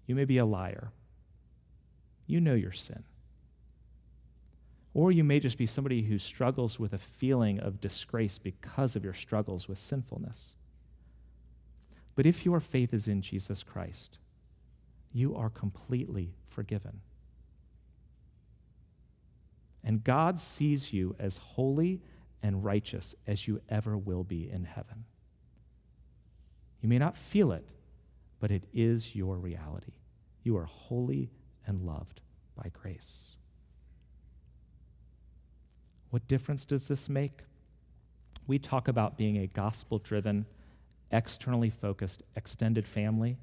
You 0.07 0.15
may 0.15 0.25
be 0.25 0.39
a 0.39 0.45
liar. 0.45 0.91
You 2.27 2.41
know 2.41 2.55
your 2.55 2.73
sin. 2.73 3.05
Or 4.93 5.13
you 5.13 5.25
may 5.25 5.39
just 5.39 5.57
be 5.57 5.67
somebody 5.67 6.03
who 6.03 6.19
struggles 6.19 6.79
with 6.79 6.93
a 6.93 6.99
feeling 6.99 7.61
of 7.61 7.81
disgrace 7.81 8.37
because 8.37 8.97
of 8.97 9.05
your 9.05 9.15
struggles 9.15 9.69
with 9.69 9.79
sinfulness. 9.79 10.57
But 12.19 12.27
if 12.27 12.45
your 12.45 12.59
faith 12.59 12.93
is 12.93 13.07
in 13.07 13.23
Jesus 13.23 13.63
Christ, 13.63 14.19
you 15.13 15.37
are 15.37 15.49
completely 15.49 16.35
forgiven. 16.49 17.01
And 19.85 20.03
God 20.03 20.37
sees 20.37 20.93
you 20.93 21.15
as 21.21 21.37
holy 21.37 22.03
and 22.43 22.65
righteous 22.65 23.15
as 23.29 23.47
you 23.47 23.61
ever 23.69 23.97
will 23.97 24.25
be 24.25 24.51
in 24.51 24.65
heaven. 24.65 25.05
You 26.81 26.89
may 26.89 26.99
not 26.99 27.17
feel 27.17 27.53
it, 27.53 27.69
but 28.41 28.51
it 28.51 28.65
is 28.75 29.15
your 29.15 29.37
reality. 29.37 29.93
You 30.43 30.57
are 30.57 30.65
holy 30.65 31.31
and 31.69 31.83
loved 31.83 32.21
by 32.57 32.73
grace. 32.73 33.37
What 36.11 36.27
difference 36.27 36.65
does 36.65 36.89
this 36.89 37.09
make? 37.09 37.43
We 38.49 38.59
talk 38.59 38.89
about 38.89 39.17
being 39.17 39.37
a 39.37 39.47
gospel 39.47 40.01
driven 40.01 40.47
externally 41.11 41.71
focused, 41.71 42.23
extended 42.37 42.87
family, 42.87 43.39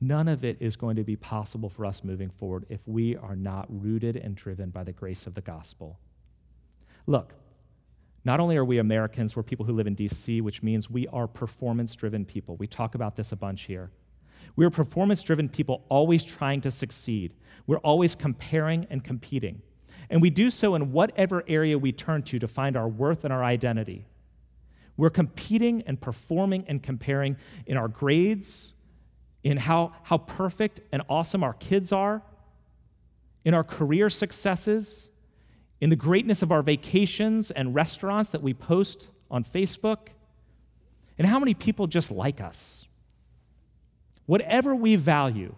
none 0.00 0.28
of 0.28 0.44
it 0.44 0.56
is 0.60 0.76
going 0.76 0.96
to 0.96 1.04
be 1.04 1.16
possible 1.16 1.68
for 1.68 1.84
us 1.84 2.02
moving 2.02 2.30
forward 2.30 2.66
if 2.68 2.86
we 2.86 3.16
are 3.16 3.36
not 3.36 3.66
rooted 3.68 4.16
and 4.16 4.34
driven 4.34 4.70
by 4.70 4.82
the 4.82 4.92
grace 4.92 5.26
of 5.26 5.34
the 5.34 5.40
gospel. 5.40 5.98
Look, 7.06 7.34
not 8.24 8.40
only 8.40 8.56
are 8.56 8.64
we 8.64 8.78
Americans, 8.78 9.34
we're 9.34 9.42
people 9.42 9.66
who 9.66 9.72
live 9.72 9.86
in 9.86 9.96
DC, 9.96 10.40
which 10.42 10.62
means 10.62 10.88
we 10.88 11.08
are 11.08 11.26
performance 11.26 11.94
driven 11.94 12.24
people. 12.24 12.56
We 12.56 12.66
talk 12.66 12.94
about 12.94 13.16
this 13.16 13.32
a 13.32 13.36
bunch 13.36 13.62
here. 13.62 13.90
We're 14.54 14.70
performance 14.70 15.22
driven 15.22 15.48
people 15.48 15.84
always 15.88 16.22
trying 16.22 16.60
to 16.62 16.70
succeed. 16.70 17.34
We're 17.66 17.78
always 17.78 18.14
comparing 18.14 18.86
and 18.90 19.02
competing. 19.02 19.62
And 20.10 20.20
we 20.20 20.30
do 20.30 20.50
so 20.50 20.74
in 20.74 20.92
whatever 20.92 21.42
area 21.48 21.78
we 21.78 21.92
turn 21.92 22.22
to 22.24 22.38
to 22.38 22.48
find 22.48 22.76
our 22.76 22.88
worth 22.88 23.24
and 23.24 23.32
our 23.32 23.42
identity. 23.42 24.06
We're 25.02 25.10
competing 25.10 25.82
and 25.88 26.00
performing 26.00 26.64
and 26.68 26.80
comparing 26.80 27.36
in 27.66 27.76
our 27.76 27.88
grades, 27.88 28.72
in 29.42 29.56
how, 29.56 29.94
how 30.04 30.18
perfect 30.18 30.80
and 30.92 31.02
awesome 31.08 31.42
our 31.42 31.54
kids 31.54 31.90
are, 31.90 32.22
in 33.44 33.52
our 33.52 33.64
career 33.64 34.08
successes, 34.08 35.10
in 35.80 35.90
the 35.90 35.96
greatness 35.96 36.40
of 36.40 36.52
our 36.52 36.62
vacations 36.62 37.50
and 37.50 37.74
restaurants 37.74 38.30
that 38.30 38.42
we 38.42 38.54
post 38.54 39.08
on 39.28 39.42
Facebook, 39.42 40.10
and 41.18 41.26
how 41.26 41.40
many 41.40 41.54
people 41.54 41.88
just 41.88 42.12
like 42.12 42.40
us. 42.40 42.86
Whatever 44.26 44.72
we 44.72 44.94
value, 44.94 45.56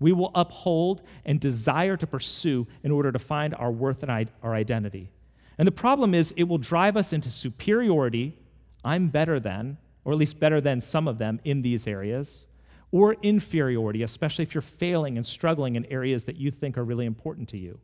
we 0.00 0.10
will 0.10 0.32
uphold 0.34 1.02
and 1.24 1.38
desire 1.38 1.96
to 1.96 2.06
pursue 2.08 2.66
in 2.82 2.90
order 2.90 3.12
to 3.12 3.18
find 3.20 3.54
our 3.54 3.70
worth 3.70 4.02
and 4.02 4.28
our 4.42 4.54
identity. 4.56 5.12
And 5.56 5.68
the 5.68 5.70
problem 5.72 6.14
is, 6.14 6.34
it 6.36 6.48
will 6.48 6.58
drive 6.58 6.96
us 6.96 7.12
into 7.12 7.30
superiority 7.30 8.38
I'm 8.84 9.08
better 9.08 9.38
than, 9.38 9.78
or 10.04 10.12
at 10.12 10.18
least 10.18 10.40
better 10.40 10.60
than 10.60 10.80
some 10.80 11.06
of 11.06 11.18
them 11.18 11.40
in 11.44 11.62
these 11.62 11.86
areas, 11.86 12.46
or 12.90 13.14
inferiority, 13.22 14.02
especially 14.02 14.42
if 14.42 14.54
you're 14.54 14.62
failing 14.62 15.16
and 15.16 15.24
struggling 15.24 15.76
in 15.76 15.84
areas 15.86 16.24
that 16.24 16.36
you 16.36 16.50
think 16.50 16.76
are 16.76 16.84
really 16.84 17.06
important 17.06 17.48
to 17.50 17.58
you. 17.58 17.78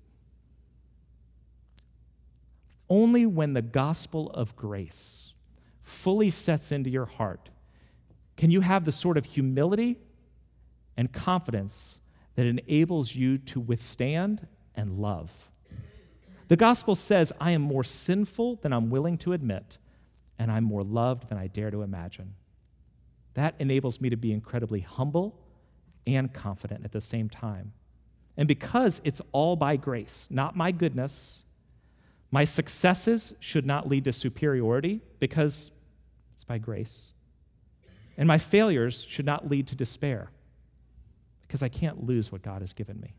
Only 2.91 3.27
when 3.27 3.53
the 3.53 3.63
gospel 3.63 4.31
of 4.31 4.57
grace 4.57 5.35
fully 5.83 6.31
sets 6.31 6.73
into 6.73 6.91
your 6.91 7.07
heart 7.07 7.51
can 8.37 8.51
you 8.51 8.61
have 8.61 8.85
the 8.85 8.93
sort 8.93 9.17
of 9.17 9.25
humility 9.25 9.99
and 10.97 11.13
confidence 11.13 12.01
that 12.37 12.47
enables 12.47 13.15
you 13.15 13.37
to 13.37 13.59
withstand 13.59 14.47
and 14.77 14.99
love. 14.99 15.51
The 16.47 16.57
gospel 16.57 16.95
says, 16.95 17.33
I 17.41 17.51
am 17.51 17.63
more 17.63 17.85
sinful 17.85 18.57
than 18.57 18.73
I'm 18.73 18.91
willing 18.91 19.19
to 19.19 19.33
admit 19.33 19.79
and 20.39 20.51
I'm 20.51 20.65
more 20.65 20.83
loved 20.83 21.29
than 21.29 21.39
I 21.39 21.47
dare 21.47 21.71
to 21.71 21.83
imagine. 21.83 22.35
That 23.35 23.55
enables 23.59 24.01
me 24.01 24.11
to 24.11 24.17
be 24.17 24.33
incredibly 24.33 24.81
humble 24.81 25.39
and 26.07 26.33
confident 26.33 26.85
at 26.85 26.93
the 26.93 27.01
same 27.01 27.29
time. 27.29 27.73
And 28.37 28.47
because 28.47 29.01
it's 29.05 29.21
all 29.33 29.57
by 29.57 29.77
grace, 29.77 30.29
not 30.31 30.57
my 30.57 30.71
goodness, 30.71 31.45
my 32.31 32.45
successes 32.45 33.35
should 33.41 33.67
not 33.67 33.89
lead 33.89 34.05
to 34.05 34.13
superiority 34.13 35.01
because 35.19 35.71
it's 36.33 36.45
by 36.45 36.59
grace. 36.59 37.13
And 38.17 38.27
my 38.27 38.39
failures 38.39 39.05
should 39.09 39.27
not 39.27 39.49
lead 39.49 39.67
to 39.69 39.75
despair 39.75 40.31
because 41.43 41.63
I 41.63 41.69
can't 41.69 42.05
lose 42.05 42.31
what 42.31 42.43
God 42.43 42.61
has 42.61 42.73
given 42.73 43.01
me. 43.01 43.15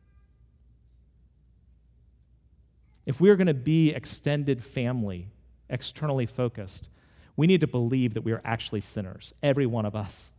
If 3.05 3.19
we 3.19 3.29
are 3.29 3.35
going 3.35 3.47
to 3.47 3.53
be 3.53 3.89
extended 3.89 4.63
family, 4.63 5.29
externally 5.69 6.27
focused, 6.27 6.89
we 7.39 7.47
need 7.47 7.61
to 7.61 7.67
believe 7.67 8.15
that 8.15 8.21
we 8.23 8.33
are 8.33 8.41
actually 8.43 8.81
sinners, 8.81 9.33
every 9.41 9.65
one 9.65 9.85
of 9.85 9.95
us. 9.95 10.33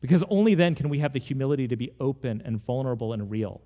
Because 0.00 0.24
only 0.30 0.54
then 0.54 0.74
can 0.74 0.88
we 0.88 1.00
have 1.00 1.12
the 1.12 1.18
humility 1.18 1.68
to 1.68 1.76
be 1.76 1.92
open 2.00 2.40
and 2.46 2.58
vulnerable 2.58 3.12
and 3.12 3.30
real. 3.30 3.60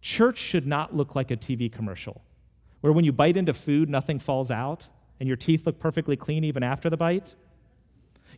Church 0.00 0.38
should 0.38 0.66
not 0.66 0.96
look 0.96 1.14
like 1.14 1.30
a 1.30 1.36
TV 1.36 1.70
commercial 1.70 2.22
where 2.80 2.94
when 2.94 3.04
you 3.04 3.12
bite 3.12 3.36
into 3.36 3.52
food, 3.52 3.90
nothing 3.90 4.18
falls 4.18 4.50
out 4.50 4.88
and 5.20 5.26
your 5.26 5.36
teeth 5.36 5.66
look 5.66 5.78
perfectly 5.78 6.16
clean 6.16 6.44
even 6.44 6.62
after 6.62 6.88
the 6.88 6.96
bite. 6.96 7.34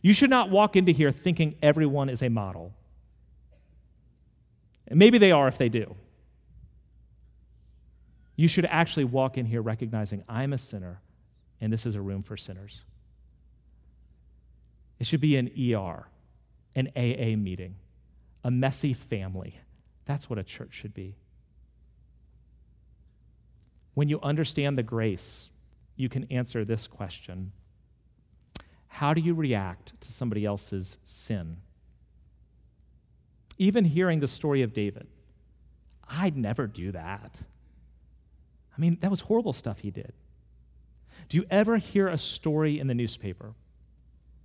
You 0.01 0.11
should 0.11 0.29
not 0.29 0.49
walk 0.49 0.75
into 0.75 0.91
here 0.91 1.13
thinking 1.13 1.55
everyone 1.61 2.09
is 2.09 2.21
a 2.21 2.27
model. 2.27 2.73
And 4.85 4.99
maybe 4.99 5.17
they 5.17 5.31
are 5.31 5.47
if 5.47 5.57
they 5.57 5.69
do. 5.69 5.95
You 8.35 8.49
should 8.49 8.65
actually 8.65 9.05
walk 9.05 9.37
in 9.37 9.45
here 9.45 9.61
recognizing 9.61 10.25
I'm 10.27 10.51
a 10.51 10.57
sinner 10.57 10.99
and 11.61 11.71
this 11.71 11.85
is 11.85 11.95
a 11.95 12.01
room 12.01 12.23
for 12.23 12.35
sinners. 12.35 12.83
It 14.99 15.05
should 15.05 15.21
be 15.21 15.37
an 15.37 15.47
ER, 15.47 16.07
an 16.75 16.89
AA 16.95 17.37
meeting, 17.37 17.75
a 18.43 18.51
messy 18.51 18.93
family. 18.93 19.59
That's 20.05 20.29
what 20.29 20.39
a 20.39 20.43
church 20.43 20.73
should 20.73 20.93
be. 20.93 21.15
When 23.93 24.09
you 24.09 24.19
understand 24.21 24.77
the 24.77 24.83
grace, 24.83 25.51
you 25.95 26.09
can 26.09 26.25
answer 26.31 26.65
this 26.65 26.87
question 26.87 27.51
How 28.87 29.13
do 29.13 29.21
you 29.21 29.33
react 29.33 29.99
to 30.01 30.11
somebody 30.11 30.45
else's 30.45 30.97
sin? 31.03 31.57
Even 33.57 33.85
hearing 33.85 34.19
the 34.19 34.27
story 34.27 34.63
of 34.63 34.73
David, 34.73 35.07
I'd 36.09 36.35
never 36.35 36.65
do 36.65 36.91
that. 36.93 37.43
I 38.75 38.81
mean, 38.81 38.97
that 39.01 39.11
was 39.11 39.21
horrible 39.21 39.53
stuff 39.53 39.79
he 39.79 39.91
did. 39.91 40.13
Do 41.29 41.37
you 41.37 41.45
ever 41.49 41.77
hear 41.77 42.07
a 42.07 42.17
story 42.17 42.79
in 42.79 42.87
the 42.87 42.93
newspaper, 42.93 43.53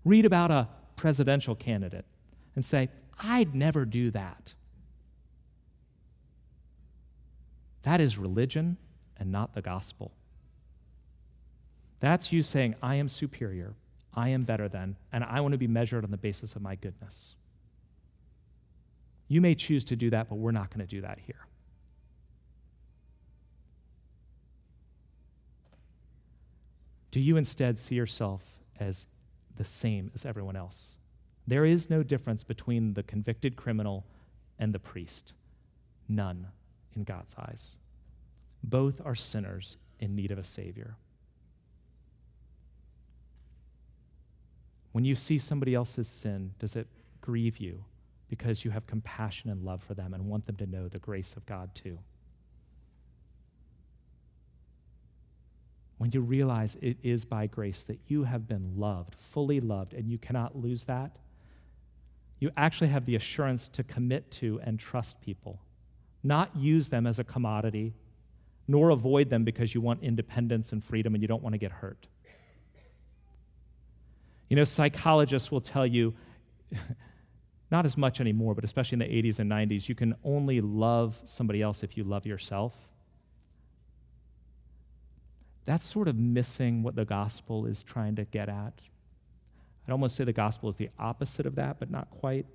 read 0.05 0.25
about 0.25 0.51
a 0.51 0.69
presidential 0.97 1.55
candidate, 1.55 2.05
and 2.55 2.65
say, 2.65 2.89
I'd 3.19 3.55
never 3.55 3.85
do 3.85 4.11
that? 4.13 4.55
That 7.83 8.01
is 8.01 8.19
religion 8.19 8.77
and 9.17 9.31
not 9.31 9.55
the 9.55 9.63
gospel. 9.63 10.13
That's 12.01 12.33
you 12.33 12.43
saying, 12.43 12.75
I 12.83 12.97
am 12.97 13.09
superior, 13.09 13.75
I 14.15 14.31
am 14.31 14.45
better 14.45 14.69
than, 14.69 14.97
and 15.13 15.25
I 15.25 15.41
want 15.41 15.53
to 15.53 15.59
be 15.59 15.67
measured 15.67 16.05
on 16.05 16.11
the 16.11 16.17
basis 16.17 16.57
of 16.57 16.63
my 16.63 16.75
goodness. 16.75 17.37
You 19.29 19.41
may 19.41 19.55
choose 19.55 19.85
to 19.87 19.97
do 19.97 20.11
that, 20.11 20.29
but 20.29 20.37
we're 20.37 20.53
not 20.53 20.71
going 20.71 20.87
to 20.87 20.87
do 20.87 21.01
that 21.03 21.19
here. 21.27 21.47
Do 27.17 27.23
you 27.23 27.39
instead 27.39 27.79
see 27.79 27.95
yourself 27.95 28.43
as 28.79 29.07
the 29.57 29.65
same 29.65 30.11
as 30.15 30.27
everyone 30.27 30.55
else? 30.55 30.97
There 31.47 31.65
is 31.65 31.89
no 31.89 32.03
difference 32.03 32.45
between 32.45 32.93
the 32.93 33.03
convicted 33.03 33.57
criminal 33.57 34.05
and 34.59 34.75
the 34.75 34.79
priest? 34.79 35.33
None 36.11 36.49
in 36.95 37.05
God's 37.05 37.35
eyes. 37.39 37.79
Both 38.63 39.01
are 39.03 39.15
sinners 39.15 39.79
in 39.99 40.15
need 40.15 40.31
of 40.31 40.37
a 40.37 40.45
Savior. 40.45 40.97
When 44.93 45.07
you 45.07 45.15
see 45.15 45.39
somebody 45.39 45.75
else's 45.75 46.09
sin, 46.09 46.53
does 46.59 46.77
it 46.77 46.87
grieve 47.23 47.57
you 47.57 47.87
because 48.29 48.63
you 48.63 48.73
have 48.73 48.87
compassion 48.87 49.49
and 49.49 49.63
love 49.63 49.83
for 49.83 49.95
them 49.95 50.13
and 50.13 50.27
want 50.27 50.45
them 50.45 50.57
to 50.57 50.67
know 50.67 50.87
the 50.87 50.99
grace 50.99 51.35
of 51.35 51.47
God 51.47 51.75
too? 51.75 51.99
When 55.99 56.11
you 56.13 56.21
realize 56.21 56.77
it 56.83 56.99
is 57.03 57.25
by 57.25 57.47
grace 57.47 57.85
that 57.85 57.99
you 58.07 58.25
have 58.25 58.47
been 58.47 58.75
loved, 58.77 59.15
fully 59.15 59.61
loved, 59.61 59.95
and 59.95 60.11
you 60.11 60.19
cannot 60.19 60.57
lose 60.57 60.85
that, 60.85 61.17
you 62.39 62.51
actually 62.57 62.89
have 62.89 63.07
the 63.07 63.17
assurance 63.17 63.69
to 63.69 63.83
commit 63.83 64.31
to 64.33 64.61
and 64.63 64.79
trust 64.79 65.21
people, 65.23 65.61
not 66.23 66.55
use 66.55 66.91
them 66.91 67.07
as 67.07 67.19
a 67.19 67.25
commodity, 67.25 67.95
nor 68.69 68.91
avoid 68.91 69.31
them 69.31 69.45
because 69.45 69.75
you 69.75 69.81
want 69.81 70.03
independence 70.03 70.73
and 70.73 70.85
freedom 70.85 71.15
and 71.15 71.23
you 71.23 71.29
don't 71.29 71.43
want 71.43 71.55
to 71.55 71.59
get 71.59 71.73
hurt. 71.73 72.07
You 74.49 74.57
know, 74.57 74.65
psychologists 74.65 75.51
will 75.51 75.61
tell 75.61 75.87
you, 75.87 76.15
not 77.71 77.85
as 77.85 77.97
much 77.97 78.21
anymore, 78.21 78.55
but 78.55 78.65
especially 78.65 78.97
in 78.97 78.99
the 79.01 79.31
80s 79.31 79.39
and 79.39 79.51
90s, 79.51 79.89
you 79.89 79.95
can 79.95 80.15
only 80.23 80.61
love 80.61 81.21
somebody 81.25 81.63
else 81.63 81.83
if 81.83 81.97
you 81.97 82.05
love 82.05 82.27
yourself. 82.27 82.89
That's 85.67 85.85
sort 85.85 86.09
of 86.09 86.17
missing 86.17 86.83
what 86.83 86.95
the 86.95 87.05
gospel 87.05 87.67
is 87.67 87.83
trying 87.83 88.17
to 88.17 88.25
get 88.25 88.49
at. 88.49 88.81
I'd 89.87 89.93
almost 89.93 90.17
say 90.17 90.25
the 90.25 90.33
gospel 90.33 90.69
is 90.69 90.77
the 90.77 90.91
opposite 90.99 91.45
of 91.45 91.57
that, 91.57 91.79
but 91.79 91.91
not 91.91 92.11
quite. 92.11 92.47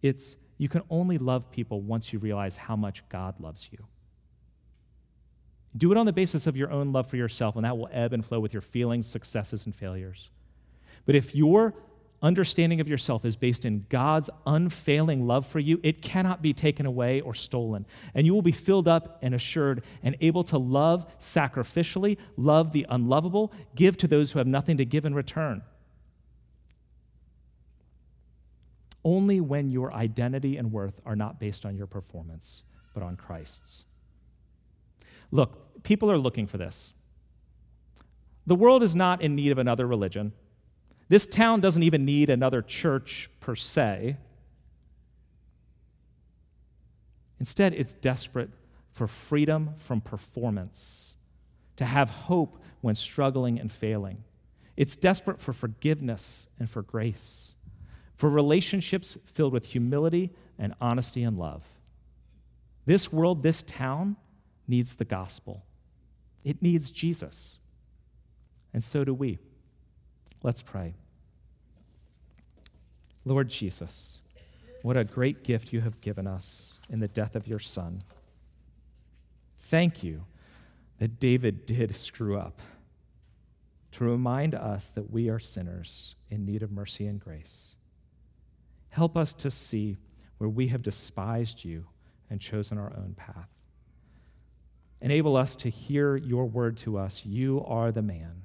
It's 0.00 0.36
you 0.56 0.68
can 0.68 0.82
only 0.88 1.18
love 1.18 1.50
people 1.50 1.80
once 1.80 2.12
you 2.12 2.18
realize 2.20 2.56
how 2.56 2.76
much 2.76 3.02
God 3.08 3.40
loves 3.40 3.68
you. 3.72 3.86
Do 5.76 5.90
it 5.90 5.98
on 5.98 6.06
the 6.06 6.12
basis 6.12 6.46
of 6.46 6.56
your 6.56 6.70
own 6.70 6.92
love 6.92 7.08
for 7.08 7.16
yourself, 7.16 7.56
and 7.56 7.64
that 7.64 7.76
will 7.76 7.88
ebb 7.90 8.12
and 8.12 8.24
flow 8.24 8.38
with 8.38 8.52
your 8.52 8.62
feelings, 8.62 9.08
successes, 9.08 9.66
and 9.66 9.74
failures. 9.74 10.30
But 11.06 11.16
if 11.16 11.34
your 11.34 11.74
understanding 12.24 12.80
of 12.80 12.88
yourself 12.88 13.24
is 13.24 13.36
based 13.36 13.64
in 13.64 13.84
God's 13.90 14.30
unfailing 14.46 15.26
love 15.26 15.46
for 15.46 15.60
you, 15.60 15.78
it 15.82 16.02
cannot 16.02 16.42
be 16.42 16.52
taken 16.52 16.86
away 16.86 17.20
or 17.20 17.34
stolen. 17.34 17.86
And 18.14 18.26
you 18.26 18.34
will 18.34 18.42
be 18.42 18.50
filled 18.50 18.88
up 18.88 19.18
and 19.22 19.34
assured 19.34 19.84
and 20.02 20.16
able 20.20 20.42
to 20.44 20.58
love 20.58 21.06
sacrificially, 21.20 22.16
love 22.36 22.72
the 22.72 22.86
unlovable, 22.88 23.52
give 23.76 23.96
to 23.98 24.08
those 24.08 24.32
who 24.32 24.38
have 24.38 24.48
nothing 24.48 24.78
to 24.78 24.84
give 24.84 25.04
in 25.04 25.14
return. 25.14 25.62
Only 29.04 29.38
when 29.40 29.70
your 29.70 29.92
identity 29.92 30.56
and 30.56 30.72
worth 30.72 31.00
are 31.04 31.14
not 31.14 31.38
based 31.38 31.66
on 31.66 31.76
your 31.76 31.86
performance, 31.86 32.62
but 32.94 33.02
on 33.02 33.16
Christ's. 33.16 33.84
Look, 35.30 35.82
people 35.82 36.10
are 36.10 36.16
looking 36.16 36.46
for 36.46 36.56
this. 36.56 36.94
The 38.46 38.54
world 38.54 38.82
is 38.82 38.94
not 38.94 39.20
in 39.20 39.34
need 39.34 39.52
of 39.52 39.58
another 39.58 39.86
religion. 39.86 40.32
This 41.08 41.26
town 41.26 41.60
doesn't 41.60 41.82
even 41.82 42.04
need 42.04 42.30
another 42.30 42.62
church 42.62 43.30
per 43.40 43.54
se. 43.54 44.16
Instead, 47.38 47.74
it's 47.74 47.94
desperate 47.94 48.50
for 48.90 49.06
freedom 49.06 49.70
from 49.76 50.00
performance, 50.00 51.16
to 51.76 51.84
have 51.84 52.08
hope 52.08 52.62
when 52.80 52.94
struggling 52.94 53.58
and 53.58 53.72
failing. 53.72 54.22
It's 54.76 54.96
desperate 54.96 55.40
for 55.40 55.52
forgiveness 55.52 56.48
and 56.58 56.70
for 56.70 56.82
grace, 56.82 57.54
for 58.16 58.30
relationships 58.30 59.18
filled 59.24 59.52
with 59.52 59.66
humility 59.66 60.32
and 60.58 60.74
honesty 60.80 61.22
and 61.22 61.36
love. 61.36 61.64
This 62.86 63.12
world, 63.12 63.42
this 63.42 63.62
town, 63.62 64.16
needs 64.68 64.94
the 64.94 65.04
gospel. 65.04 65.64
It 66.44 66.62
needs 66.62 66.90
Jesus. 66.90 67.58
And 68.72 68.82
so 68.82 69.04
do 69.04 69.14
we. 69.14 69.38
Let's 70.44 70.60
pray. 70.60 70.92
Lord 73.24 73.48
Jesus, 73.48 74.20
what 74.82 74.94
a 74.94 75.02
great 75.02 75.42
gift 75.42 75.72
you 75.72 75.80
have 75.80 76.02
given 76.02 76.26
us 76.26 76.78
in 76.90 77.00
the 77.00 77.08
death 77.08 77.34
of 77.34 77.48
your 77.48 77.58
Son. 77.58 78.02
Thank 79.56 80.04
you 80.04 80.26
that 80.98 81.18
David 81.18 81.64
did 81.64 81.96
screw 81.96 82.38
up 82.38 82.60
to 83.92 84.04
remind 84.04 84.54
us 84.54 84.90
that 84.90 85.10
we 85.10 85.30
are 85.30 85.38
sinners 85.38 86.14
in 86.28 86.44
need 86.44 86.62
of 86.62 86.70
mercy 86.70 87.06
and 87.06 87.18
grace. 87.18 87.74
Help 88.90 89.16
us 89.16 89.32
to 89.32 89.50
see 89.50 89.96
where 90.36 90.50
we 90.50 90.68
have 90.68 90.82
despised 90.82 91.64
you 91.64 91.86
and 92.28 92.38
chosen 92.38 92.76
our 92.76 92.92
own 92.98 93.14
path. 93.16 93.48
Enable 95.00 95.38
us 95.38 95.56
to 95.56 95.70
hear 95.70 96.16
your 96.16 96.44
word 96.44 96.76
to 96.78 96.98
us 96.98 97.24
You 97.24 97.64
are 97.66 97.90
the 97.90 98.02
man 98.02 98.43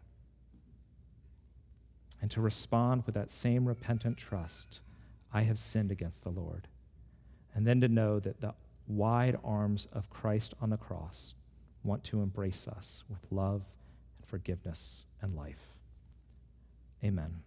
and 2.22 2.30
to 2.32 2.42
respond 2.42 3.04
with 3.06 3.16
that 3.16 3.32
same 3.32 3.68
repentant 3.68 4.18
trust 4.18 4.82
I 5.32 5.44
have 5.44 5.60
sinned 5.60 5.92
against 5.92 6.24
the 6.24 6.30
Lord. 6.30 6.68
And 7.54 7.66
then 7.66 7.82
to 7.82 7.88
know 7.88 8.20
that 8.20 8.42
the 8.42 8.54
wide 8.88 9.38
arms 9.44 9.88
of 9.94 10.10
Christ 10.10 10.54
on 10.62 10.70
the 10.70 10.78
cross 10.78 11.36
want 11.84 12.04
to 12.06 12.22
embrace 12.22 12.68
us 12.68 13.04
with 13.10 13.32
love 13.32 13.64
and 14.18 14.26
forgiveness 14.26 15.06
and 15.22 15.36
life. 15.36 15.74
Amen. 17.04 17.42